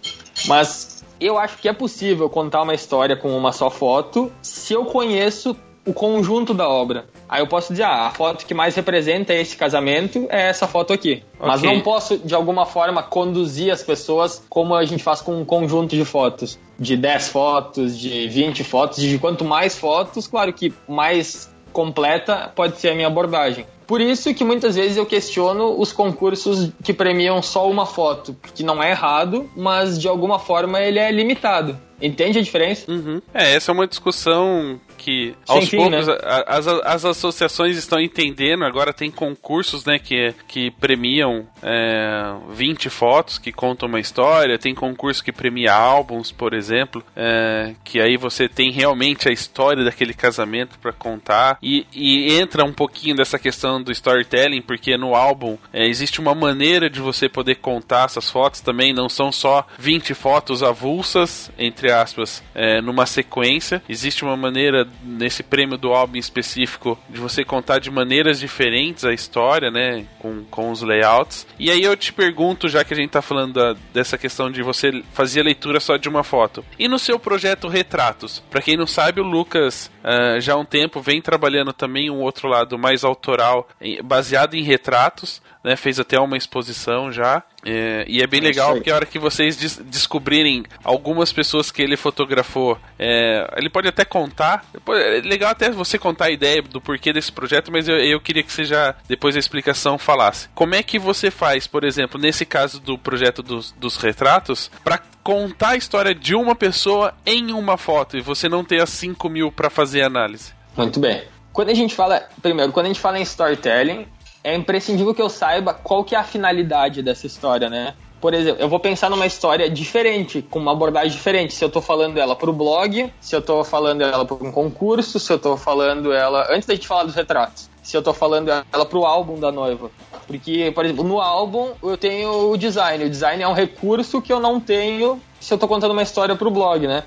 [0.47, 4.85] Mas eu acho que é possível contar uma história com uma só foto se eu
[4.85, 5.55] conheço
[5.87, 7.05] o conjunto da obra.
[7.29, 10.91] Aí eu posso dizer, ah, a foto que mais representa esse casamento é essa foto
[10.91, 11.23] aqui.
[11.35, 11.47] Okay.
[11.47, 15.45] Mas não posso, de alguma forma, conduzir as pessoas como a gente faz com um
[15.45, 16.59] conjunto de fotos.
[16.77, 22.77] De 10 fotos, de 20 fotos, de quanto mais fotos, claro que mais completa pode
[22.79, 23.65] ser a minha abordagem.
[23.85, 28.61] Por isso que muitas vezes eu questiono os concursos que premiam só uma foto, que
[28.61, 31.79] não é errado, mas de alguma forma ele é limitado.
[32.01, 32.91] Entende a diferença?
[32.91, 33.21] Uhum.
[33.33, 36.17] É, essa é uma discussão que aos fim, poucos né?
[36.47, 38.65] as, as associações estão entendendo.
[38.65, 44.57] Agora tem concursos né, que, que premiam é, 20 fotos que contam uma história.
[44.57, 49.83] Tem concurso que premia álbuns, por exemplo, é, que aí você tem realmente a história
[49.83, 51.57] daquele casamento para contar.
[51.61, 56.33] E, e, entra um pouquinho dessa questão do storytelling, porque no álbum é, existe uma
[56.33, 58.93] maneira de você poder contar essas fotos também.
[58.93, 63.81] Não são só 20 fotos avulsas, entre aspas, é, numa sequência.
[63.87, 69.13] Existe uma maneira nesse prêmio do álbum específico de você contar de maneiras diferentes a
[69.13, 71.47] história, né, com, com os layouts.
[71.59, 74.61] E aí eu te pergunto, já que a gente tá falando da, dessa questão de
[74.61, 76.63] você fazer a leitura só de uma foto.
[76.77, 78.43] E no seu projeto Retratos?
[78.49, 82.21] Para quem não sabe, o Lucas uh, já há um tempo vem trabalhando também um
[82.21, 83.67] outro lado mais autoral,
[84.03, 85.75] baseado em retratos né?
[85.75, 87.43] Fez até uma exposição já.
[87.65, 91.81] É, e é bem legal porque a hora que vocês des descobrirem algumas pessoas que
[91.81, 94.65] ele fotografou, é, ele pode até contar.
[94.87, 98.43] É legal até você contar a ideia do porquê desse projeto, mas eu, eu queria
[98.43, 100.47] que você já, depois da explicação, falasse.
[100.55, 105.01] Como é que você faz, por exemplo, nesse caso do projeto dos, dos retratos, para
[105.23, 109.27] contar a história de uma pessoa em uma foto e você não ter as 5
[109.29, 110.53] mil para fazer análise?
[110.77, 111.23] Muito bem.
[111.51, 114.07] Quando a gente fala, primeiro, quando a gente fala em storytelling,
[114.43, 117.93] é imprescindível que eu saiba qual que é a finalidade dessa história, né?
[118.19, 121.53] Por exemplo, eu vou pensar numa história diferente, com uma abordagem diferente.
[121.53, 125.19] Se eu tô falando ela pro blog, se eu tô falando ela para um concurso,
[125.19, 126.47] se eu tô falando ela.
[126.49, 129.91] Antes da gente falar dos retratos, se eu tô falando ela pro álbum da noiva.
[130.25, 133.05] Porque, por exemplo, no álbum eu tenho o design.
[133.05, 136.35] O design é um recurso que eu não tenho se eu tô contando uma história
[136.35, 137.03] pro blog, né?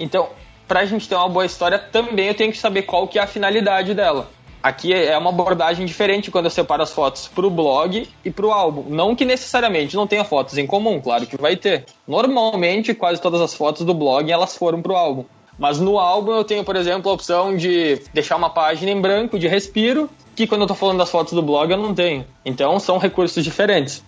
[0.00, 0.28] Então,
[0.66, 3.26] pra gente ter uma boa história, também eu tenho que saber qual que é a
[3.26, 4.28] finalidade dela.
[4.64, 8.46] Aqui é uma abordagem diferente quando eu separo as fotos para o blog e para
[8.46, 8.86] o álbum.
[8.88, 11.84] Não que necessariamente não tenha fotos em comum, claro que vai ter.
[12.08, 15.26] Normalmente, quase todas as fotos do blog elas foram para o álbum.
[15.58, 19.38] Mas no álbum eu tenho, por exemplo, a opção de deixar uma página em branco
[19.38, 22.24] de respiro, que quando eu estou falando das fotos do blog eu não tenho.
[22.42, 24.02] Então são recursos diferentes.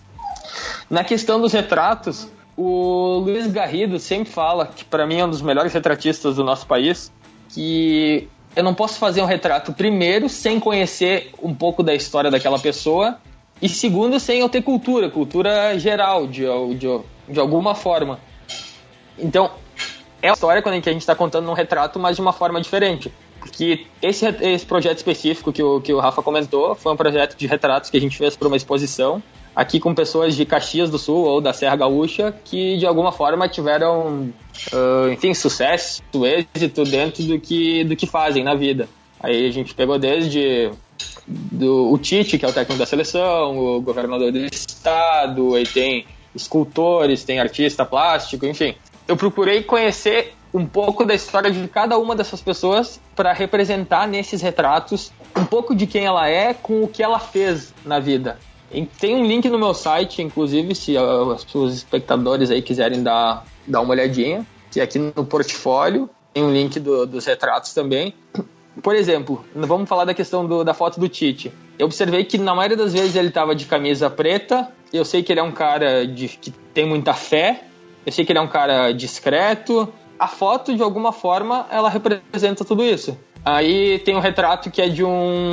[0.89, 2.27] Na questão dos retratos,
[2.57, 6.65] o Luiz Garrido sempre fala, que para mim é um dos melhores retratistas do nosso
[6.65, 7.11] país,
[7.53, 8.27] que
[8.57, 13.19] eu não posso fazer um retrato, primeiro, sem conhecer um pouco da história daquela pessoa,
[13.61, 16.43] e segundo, sem eu ter cultura, cultura geral, de,
[16.75, 16.99] de,
[17.29, 18.19] de alguma forma.
[19.15, 19.51] Então,
[20.23, 23.13] é uma história quando a gente está contando um retrato, mas de uma forma diferente.
[23.39, 27.45] Porque esse, esse projeto específico que o, que o Rafa comentou foi um projeto de
[27.45, 29.21] retratos que a gente fez para uma exposição
[29.57, 33.49] aqui com pessoas de Caxias do Sul ou da Serra Gaúcha que de alguma forma
[33.49, 34.31] tiveram,
[34.71, 38.87] uh, enfim, sucesso, êxito dentro do que, do que fazem na vida.
[39.19, 40.69] Aí a gente pegou desde
[41.25, 46.05] do, o Tite, que é o técnico da seleção, o governador do estado, aí tem
[46.35, 48.75] escultores, tem artista plástico, enfim.
[49.07, 54.39] Eu procurei conhecer um pouco da história de cada uma dessas pessoas para representar nesses
[54.39, 58.37] retratos um pouco de quem ela é com o que ela fez na vida.
[58.99, 60.95] Tem um link no meu site, inclusive, se
[61.53, 66.53] os espectadores aí quiserem dar, dar uma olhadinha, que é aqui no portfólio tem um
[66.53, 68.13] link do, dos retratos também.
[68.83, 71.51] Por exemplo, vamos falar da questão do, da foto do Tite.
[71.79, 74.71] Eu observei que na maioria das vezes ele estava de camisa preta.
[74.93, 77.63] Eu sei que ele é um cara de, que tem muita fé.
[78.05, 79.91] Eu sei que ele é um cara discreto.
[80.19, 83.17] A foto, de alguma forma, ela representa tudo isso.
[83.43, 85.49] Aí tem um retrato que é de um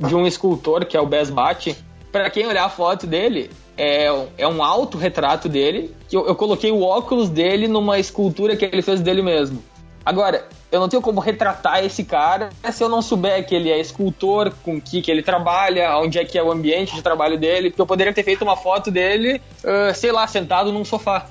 [0.00, 1.76] de um escultor, que é o Bess Bate,
[2.12, 4.06] para quem olhar a foto dele, é,
[4.36, 8.82] é um autorretrato dele, que eu, eu coloquei o óculos dele numa escultura que ele
[8.82, 9.64] fez dele mesmo.
[10.04, 13.80] Agora, eu não tenho como retratar esse cara se eu não souber que ele é
[13.80, 17.70] escultor, com que, que ele trabalha, onde é que é o ambiente de trabalho dele,
[17.70, 21.26] porque eu poderia ter feito uma foto dele, uh, sei lá, sentado num sofá.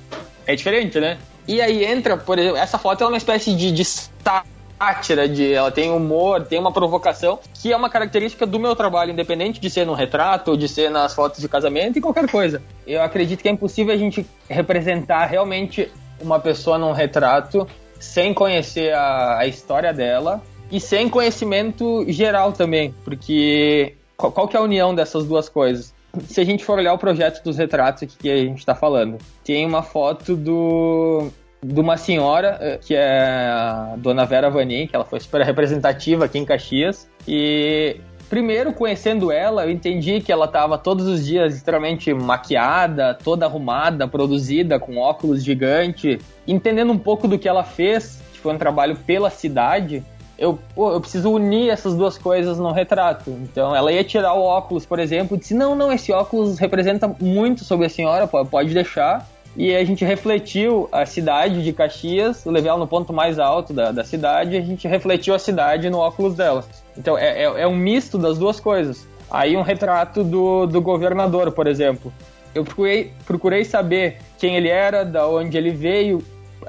[0.48, 1.18] É diferente, né?
[1.48, 4.48] E aí entra, por exemplo, essa foto é uma espécie de destaque
[4.82, 9.12] sátira, de, ela tem humor, tem uma provocação, que é uma característica do meu trabalho,
[9.12, 12.64] independente de ser no retrato de ser nas fotos de casamento e qualquer coisa.
[12.88, 17.68] Eu acredito que é impossível a gente representar realmente uma pessoa num retrato
[18.00, 24.58] sem conhecer a, a história dela e sem conhecimento geral também, porque qual, qual que
[24.58, 25.94] é a união dessas duas coisas?
[26.28, 29.20] Se a gente for olhar o projeto dos retratos aqui que a gente está falando,
[29.44, 31.32] tem uma foto do
[31.64, 36.26] de uma senhora eh, que é a dona Vera Vanin, que ela foi super representativa
[36.26, 37.07] aqui em Caxias.
[37.28, 37.97] E
[38.30, 44.07] primeiro, conhecendo ela, eu entendi que ela estava todos os dias extremamente maquiada, toda arrumada,
[44.07, 46.20] produzida, com óculos gigante.
[46.47, 50.03] Entendendo um pouco do que ela fez, que foi um trabalho pela cidade,
[50.39, 53.30] eu, pô, eu preciso unir essas duas coisas no retrato.
[53.30, 57.07] Então, ela ia tirar o óculos, por exemplo, e disse: Não, não, esse óculos representa
[57.20, 62.52] muito sobre a senhora, pode deixar e a gente refletiu a cidade de Caxias, eu
[62.52, 65.89] levei ela no ponto mais alto da, da cidade, e a gente refletiu a cidade
[65.89, 66.64] no óculos dela.
[66.97, 69.08] Então é, é, é, um misto das duas coisas.
[69.30, 72.14] Aí um retrato do, do governador, por exemplo.
[72.54, 76.24] Eu procurei, procurei saber quem ele era, da onde ele veio,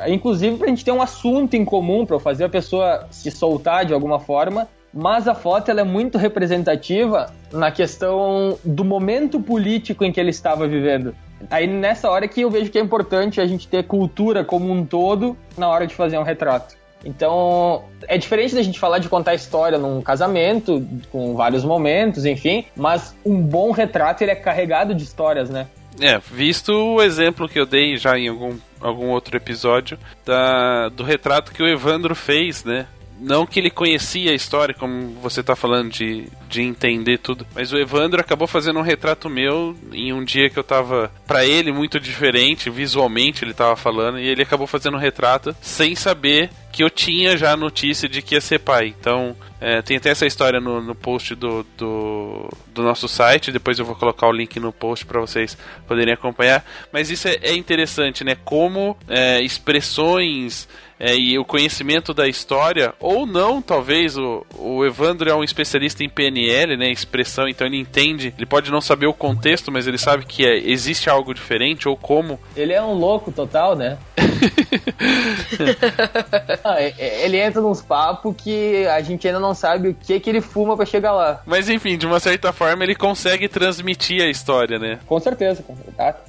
[0.07, 3.85] inclusive para a gente ter um assunto em comum, para fazer a pessoa se soltar
[3.85, 10.05] de alguma forma, mas a foto ela é muito representativa na questão do momento político
[10.05, 11.15] em que ele estava vivendo.
[11.51, 14.85] Aí nessa hora que eu vejo que é importante a gente ter cultura como um
[14.85, 16.77] todo na hora de fazer um retrato.
[17.05, 22.65] Então, é diferente da gente falar de contar história num casamento, com vários momentos, enfim,
[22.77, 25.67] mas um bom retrato ele é carregado de histórias, né?
[26.01, 31.03] É, visto o exemplo que eu dei já em algum, algum outro episódio da, do
[31.03, 32.87] retrato que o Evandro fez, né?
[33.23, 37.47] Não que ele conhecia a história, como você tá falando, de, de entender tudo.
[37.55, 41.47] Mas o Evandro acabou fazendo um retrato meu em um dia que eu tava, para
[41.47, 46.51] ele, muito diferente, visualmente ele tava falando, e ele acabou fazendo um retrato sem saber
[46.73, 48.95] que eu tinha já a notícia de que ia ser pai.
[48.99, 53.53] Então, é, tem até essa história no, no post do, do, do, nosso site.
[53.53, 55.57] Depois eu vou colocar o link no post para vocês
[55.87, 56.65] poderem acompanhar.
[56.91, 58.37] Mas isso é, é interessante, né?
[58.43, 60.67] Como é, expressões
[61.03, 66.05] é, e o conhecimento da história, ou não, talvez o, o Evandro é um especialista
[66.05, 69.99] em PNL, né, expressão, então ele entende, ele pode não saber o contexto, mas ele
[69.99, 72.39] sabe que é, existe algo diferente, ou como.
[72.57, 73.99] Ele é um louco total, né?
[76.65, 80.21] ah, é, é, ele entra nos papos que a gente ainda não sabe o que
[80.21, 81.43] que ele fuma para chegar lá.
[81.47, 84.99] Mas enfim, de uma certa forma ele consegue transmitir a história, né?
[85.07, 85.65] Com certeza,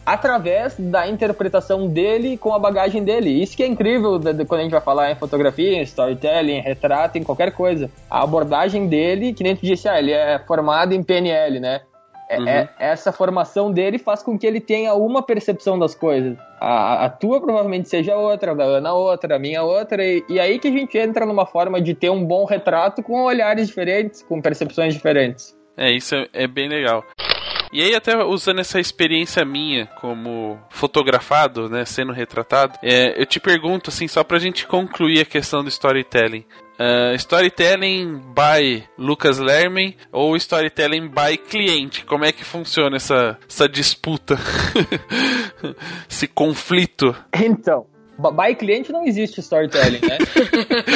[0.05, 3.41] através da interpretação dele com a bagagem dele.
[3.41, 7.17] Isso que é incrível quando a gente vai falar em fotografia, em storytelling, em retrato,
[7.17, 7.89] em qualquer coisa.
[8.09, 11.81] A abordagem dele, que nem tu disse, ah, ele é formado em PNL, né?
[12.29, 12.47] É, uhum.
[12.47, 16.37] é, essa formação dele faz com que ele tenha uma percepção das coisas.
[16.59, 20.39] A, a tua provavelmente seja outra, a da Ana outra, a minha outra, e, e
[20.39, 24.21] aí que a gente entra numa forma de ter um bom retrato com olhares diferentes,
[24.23, 25.55] com percepções diferentes.
[25.77, 27.03] É, isso é, é bem legal.
[27.73, 33.39] E aí, até usando essa experiência minha como fotografado, né, sendo retratado, é, eu te
[33.39, 36.45] pergunto, assim, só pra gente concluir a questão do storytelling.
[36.73, 42.03] Uh, storytelling by Lucas Lerman ou storytelling by cliente?
[42.03, 44.37] Como é que funciona essa, essa disputa?
[46.09, 47.15] Esse conflito?
[47.33, 47.85] Então,
[48.17, 50.17] By cliente não existe storytelling, né?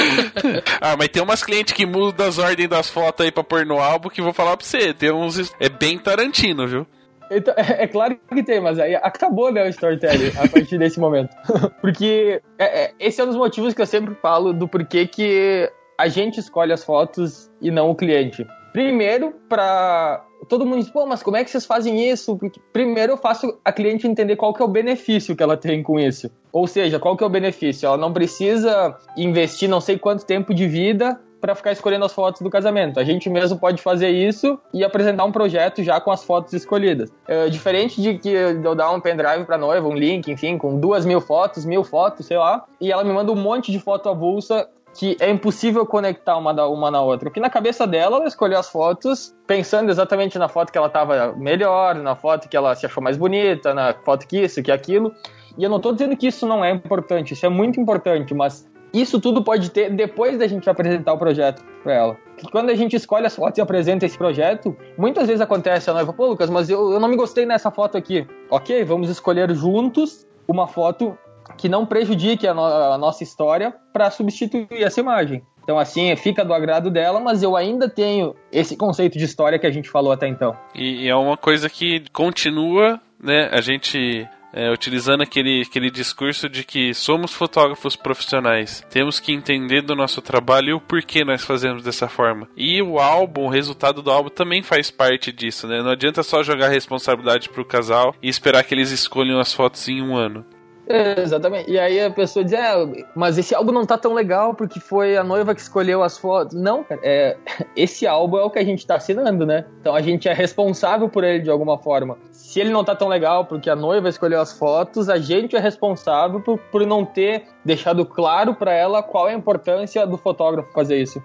[0.79, 3.79] ah, mas tem umas clientes que mudam as ordens das fotos aí pra pôr no
[3.79, 4.93] álbum que vou falar pra você.
[4.93, 5.51] Tem uns.
[5.59, 6.87] É bem Tarantino, viu?
[7.29, 10.99] Então, é, é, claro que tem, mas aí acabou né, o storytelling a partir desse
[10.99, 11.35] momento.
[11.81, 15.69] Porque é, é, esse é um dos motivos que eu sempre falo do porquê que
[15.97, 18.45] a gente escolhe as fotos e não o cliente.
[18.77, 22.37] Primeiro, para todo mundo diz, pô, mas como é que vocês fazem isso?
[22.37, 25.81] Porque primeiro eu faço a cliente entender qual que é o benefício que ela tem
[25.81, 26.29] com isso.
[26.53, 27.87] Ou seja, qual que é o benefício?
[27.87, 32.39] Ela não precisa investir não sei quanto tempo de vida para ficar escolhendo as fotos
[32.39, 32.99] do casamento.
[32.99, 37.11] A gente mesmo pode fazer isso e apresentar um projeto já com as fotos escolhidas.
[37.27, 41.03] É, diferente de que eu dar um pendrive para noiva, um link, enfim, com duas
[41.03, 44.69] mil fotos, mil fotos, sei lá, e ela me manda um monte de foto avulsa
[44.97, 47.29] que é impossível conectar uma, da, uma na outra.
[47.29, 51.33] Porque na cabeça dela, ela escolheu as fotos pensando exatamente na foto que ela estava
[51.33, 55.13] melhor, na foto que ela se achou mais bonita, na foto que isso, que aquilo.
[55.55, 58.67] E eu não estou dizendo que isso não é importante, isso é muito importante, mas
[58.91, 62.17] isso tudo pode ter depois da gente apresentar o projeto para ela.
[62.35, 65.93] Porque quando a gente escolhe as fotos e apresenta esse projeto, muitas vezes acontece a
[65.93, 68.25] noiva, pô, Lucas, mas eu, eu não me gostei nessa foto aqui.
[68.49, 71.15] Ok, vamos escolher juntos uma foto
[71.57, 75.43] que não prejudique a, no a nossa história para substituir essa imagem.
[75.63, 79.67] Então, assim, fica do agrado dela, mas eu ainda tenho esse conceito de história que
[79.67, 80.55] a gente falou até então.
[80.73, 83.49] E, e é uma coisa que continua, né?
[83.51, 89.81] A gente é, utilizando aquele, aquele discurso de que somos fotógrafos profissionais, temos que entender
[89.81, 92.47] do nosso trabalho e o porquê nós fazemos dessa forma.
[92.55, 95.81] E o álbum, o resultado do álbum também faz parte disso, né?
[95.81, 99.87] Não adianta só jogar a responsabilidade pro casal e esperar que eles escolham as fotos
[99.87, 100.45] em um ano.
[100.89, 101.69] Exatamente.
[101.69, 105.17] E aí a pessoa diz, é, mas esse álbum não tá tão legal porque foi
[105.17, 106.55] a noiva que escolheu as fotos.
[106.57, 107.37] Não, cara, é,
[107.75, 109.65] esse álbum é o que a gente tá assinando, né?
[109.81, 112.17] Então a gente é responsável por ele de alguma forma.
[112.31, 115.59] Se ele não tá tão legal porque a noiva escolheu as fotos, a gente é
[115.59, 120.71] responsável por, por não ter deixado claro para ela qual é a importância do fotógrafo
[120.71, 121.21] fazer isso.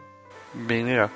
[0.52, 1.08] Bem legal.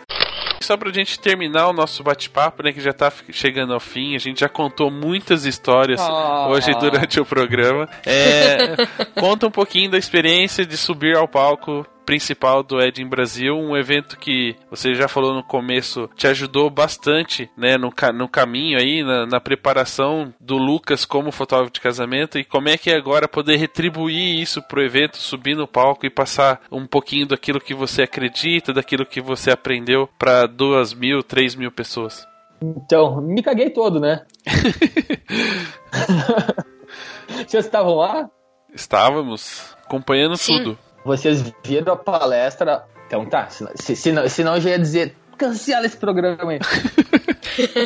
[0.60, 4.18] Só pra gente terminar o nosso bate-papo, né, que já tá chegando ao fim, a
[4.18, 6.48] gente já contou muitas histórias Ah.
[6.48, 7.88] hoje durante o programa.
[8.04, 8.74] É,
[9.20, 14.16] conta um pouquinho da experiência de subir ao palco principal do Edin Brasil, um evento
[14.16, 19.26] que você já falou no começo, te ajudou bastante, né, no, no caminho aí, na,
[19.26, 23.56] na preparação do Lucas como fotógrafo de casamento, e como é que é agora poder
[23.56, 28.72] retribuir isso pro evento, subir no palco e passar um pouquinho daquilo que você acredita,
[28.72, 32.26] daquilo que você aprendeu para duas mil, três mil pessoas.
[32.62, 34.24] Então, me caguei todo, né?
[37.28, 38.30] Vocês estavam lá?
[38.72, 40.58] Estávamos acompanhando Sim.
[40.58, 40.78] tudo.
[41.06, 42.84] Vocês viram a palestra?
[43.06, 46.58] Então tá, senão, se, senão, senão eu já ia dizer, cancela esse programa aí.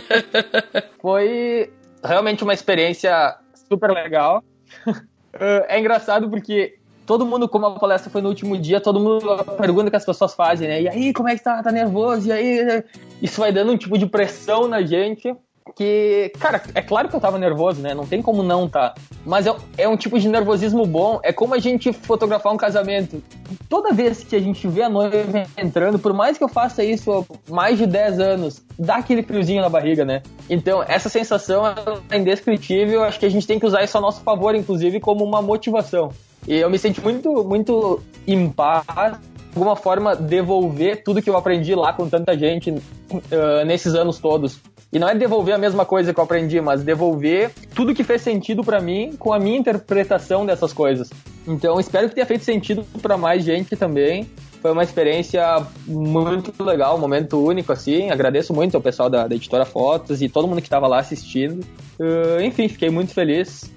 [1.02, 1.70] Foi
[2.02, 3.36] realmente uma experiência
[3.68, 4.42] super legal.
[5.32, 9.88] É engraçado porque todo mundo, como a palestra foi no último dia, todo mundo pergunta
[9.88, 10.82] que as pessoas fazem, né?
[10.82, 11.62] E aí, como é que tá?
[11.62, 12.26] Tá nervoso?
[12.26, 12.82] E aí?
[13.22, 15.32] Isso vai dando um tipo de pressão na gente.
[15.74, 17.94] Que, cara, é claro que eu tava nervoso, né?
[17.94, 18.94] Não tem como não tá.
[19.24, 21.20] Mas é, é um tipo de nervosismo bom.
[21.22, 23.22] É como a gente fotografar um casamento.
[23.68, 27.12] Toda vez que a gente vê a noiva entrando, por mais que eu faça isso
[27.12, 30.22] há mais de 10 anos, dá aquele friozinho na barriga, né?
[30.48, 31.62] Então, essa sensação
[32.10, 33.04] é indescritível.
[33.04, 36.10] Acho que a gente tem que usar isso a nosso favor, inclusive, como uma motivação.
[36.48, 39.18] E eu me senti muito, muito em paz,
[39.54, 44.60] alguma forma, devolver tudo que eu aprendi lá com tanta gente uh, nesses anos todos.
[44.92, 48.22] E não é devolver a mesma coisa que eu aprendi, mas devolver tudo que fez
[48.22, 51.10] sentido para mim com a minha interpretação dessas coisas.
[51.46, 54.28] Então, espero que tenha feito sentido para mais gente também.
[54.60, 58.10] Foi uma experiência muito legal, um momento único, assim.
[58.10, 61.64] Agradeço muito ao pessoal da, da editora Fotos e todo mundo que estava lá assistindo.
[61.98, 63.70] Uh, enfim, fiquei muito feliz.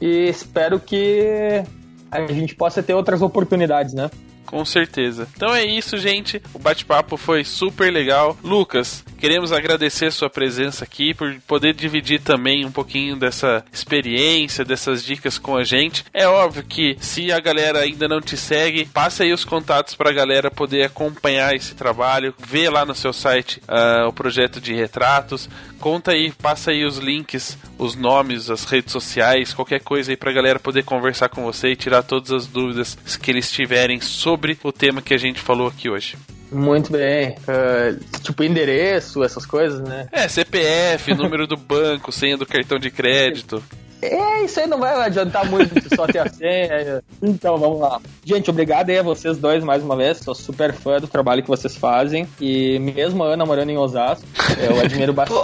[0.00, 1.64] E espero que
[2.10, 4.10] a gente possa ter outras oportunidades, né?
[4.46, 5.28] Com certeza.
[5.36, 6.40] Então é isso, gente.
[6.52, 8.36] O bate-papo foi super legal.
[8.42, 15.04] Lucas, queremos agradecer sua presença aqui por poder dividir também um pouquinho dessa experiência, dessas
[15.04, 16.04] dicas com a gente.
[16.12, 20.10] É óbvio que se a galera ainda não te segue, passa aí os contatos para
[20.10, 24.74] a galera poder acompanhar esse trabalho, ver lá no seu site ah, o projeto de
[24.74, 25.48] retratos.
[25.80, 30.32] Conta aí, passa aí os links, os nomes, as redes sociais, qualquer coisa aí pra
[30.32, 34.72] galera poder conversar com você e tirar todas as dúvidas que eles tiverem sobre o
[34.72, 36.16] tema que a gente falou aqui hoje.
[36.50, 37.30] Muito bem.
[37.30, 40.06] Uh, tipo, endereço, essas coisas, né?
[40.12, 43.62] É, CPF, número do banco, senha do cartão de crédito.
[44.00, 47.02] É, isso aí não vai adiantar muito, só ter a senha.
[47.22, 48.00] Então, vamos lá.
[48.22, 50.18] Gente, obrigado aí a vocês dois mais uma vez.
[50.18, 52.28] Sou super fã do trabalho que vocês fazem.
[52.38, 54.26] E mesmo a Ana morando em Osasco,
[54.58, 55.40] eu admiro bastante.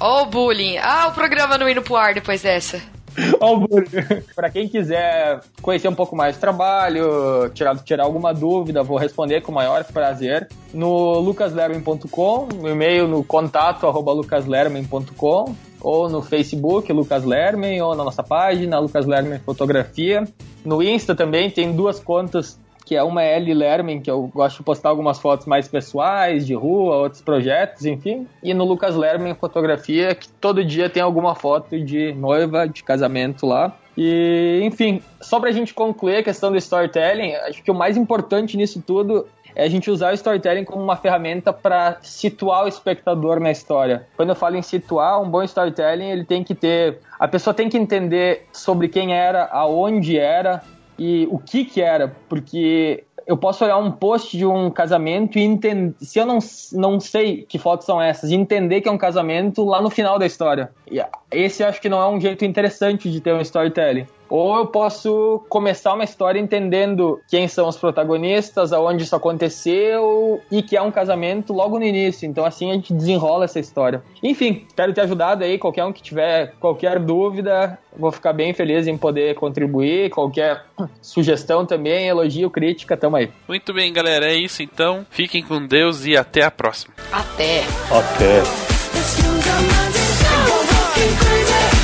[0.00, 0.76] ó o bullying.
[0.78, 2.82] Ah, o programa não indo pro ar depois dessa.
[4.34, 9.40] Pra quem quiser conhecer um pouco mais do trabalho, tirar, tirar alguma dúvida, vou responder
[9.40, 10.48] com o maior prazer.
[10.72, 18.22] No lucaslerman.com, no e-mail no contato lucaslerman.com ou no Facebook, Lucas Lerman, ou na nossa
[18.22, 20.24] página, Lucas Lerman Fotografia.
[20.64, 24.62] No Insta também tem duas contas, que é uma L Lerman, que eu gosto de
[24.62, 28.26] postar algumas fotos mais pessoais, de rua, outros projetos, enfim.
[28.42, 33.46] E no Lucas Lerman Fotografia, que todo dia tem alguma foto de noiva, de casamento
[33.46, 33.74] lá.
[33.96, 38.56] E, enfim, só pra gente concluir a questão do storytelling, acho que o mais importante
[38.56, 43.38] nisso tudo é a gente usar o storytelling como uma ferramenta para situar o espectador
[43.38, 44.06] na história.
[44.16, 46.98] Quando eu falo em situar, um bom storytelling, ele tem que ter.
[47.18, 50.60] A pessoa tem que entender sobre quem era, aonde era
[50.98, 55.42] e o que que era, porque eu posso olhar um post de um casamento e
[55.42, 55.94] entender.
[56.00, 56.38] Se eu não,
[56.72, 60.18] não sei que fotos são essas, e entender que é um casamento lá no final
[60.18, 60.70] da história.
[60.90, 64.06] E esse eu acho que não é um jeito interessante de ter um storytelling.
[64.36, 70.60] Ou eu posso começar uma história entendendo quem são os protagonistas, aonde isso aconteceu e
[70.60, 72.26] que é um casamento logo no início.
[72.26, 74.02] Então assim a gente desenrola essa história.
[74.20, 75.56] Enfim, espero ter ajudado aí.
[75.56, 80.10] Qualquer um que tiver qualquer dúvida, vou ficar bem feliz em poder contribuir.
[80.10, 80.64] Qualquer
[81.00, 83.30] sugestão também, elogio, crítica, tamo aí.
[83.46, 85.06] Muito bem, galera, é isso então.
[85.10, 86.92] Fiquem com Deus e até a próxima.
[87.12, 87.60] Até.
[87.88, 88.26] Ok.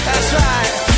[0.03, 0.90] That's right.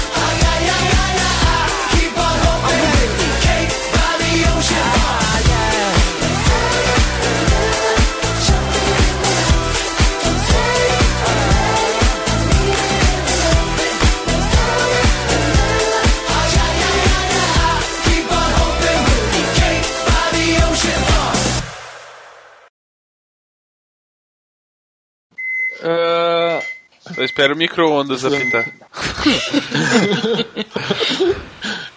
[27.17, 28.67] Eu espero o micro-ondas apitar.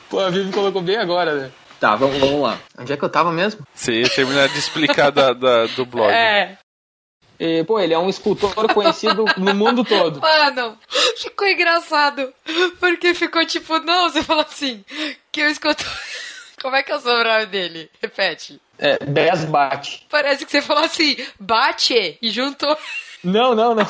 [0.10, 1.52] pô, a Vivi colocou bem agora, né?
[1.80, 2.60] Tá, vamos, vamos lá.
[2.78, 3.66] Onde é que eu tava mesmo?
[3.74, 6.12] Você ia terminar de explicar da, da- do blog.
[6.12, 6.58] É.
[7.38, 10.22] E, pô, ele é um escultor conhecido no mundo todo.
[10.22, 10.78] Mano,
[11.18, 12.34] ficou engraçado.
[12.80, 14.84] Porque ficou tipo, não, você falou assim,
[15.32, 15.84] que eu escuto.
[16.62, 17.90] Como é que é o sobrenome dele?
[18.02, 18.60] Repete.
[18.80, 20.08] É, 10 bate.
[20.10, 22.76] Parece que você falou assim, bate, e juntou.
[23.24, 23.86] Não, não, não.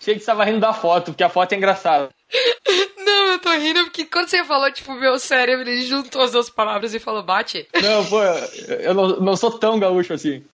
[0.00, 2.08] Achei que você tava rindo da foto, porque a foto é engraçada.
[2.98, 6.48] Não, eu tô rindo porque quando você falou, tipo, meu cérebro, ele juntou as duas
[6.48, 7.68] palavras e falou bate.
[7.82, 10.42] Não, pô, eu não, não sou tão gaúcho assim.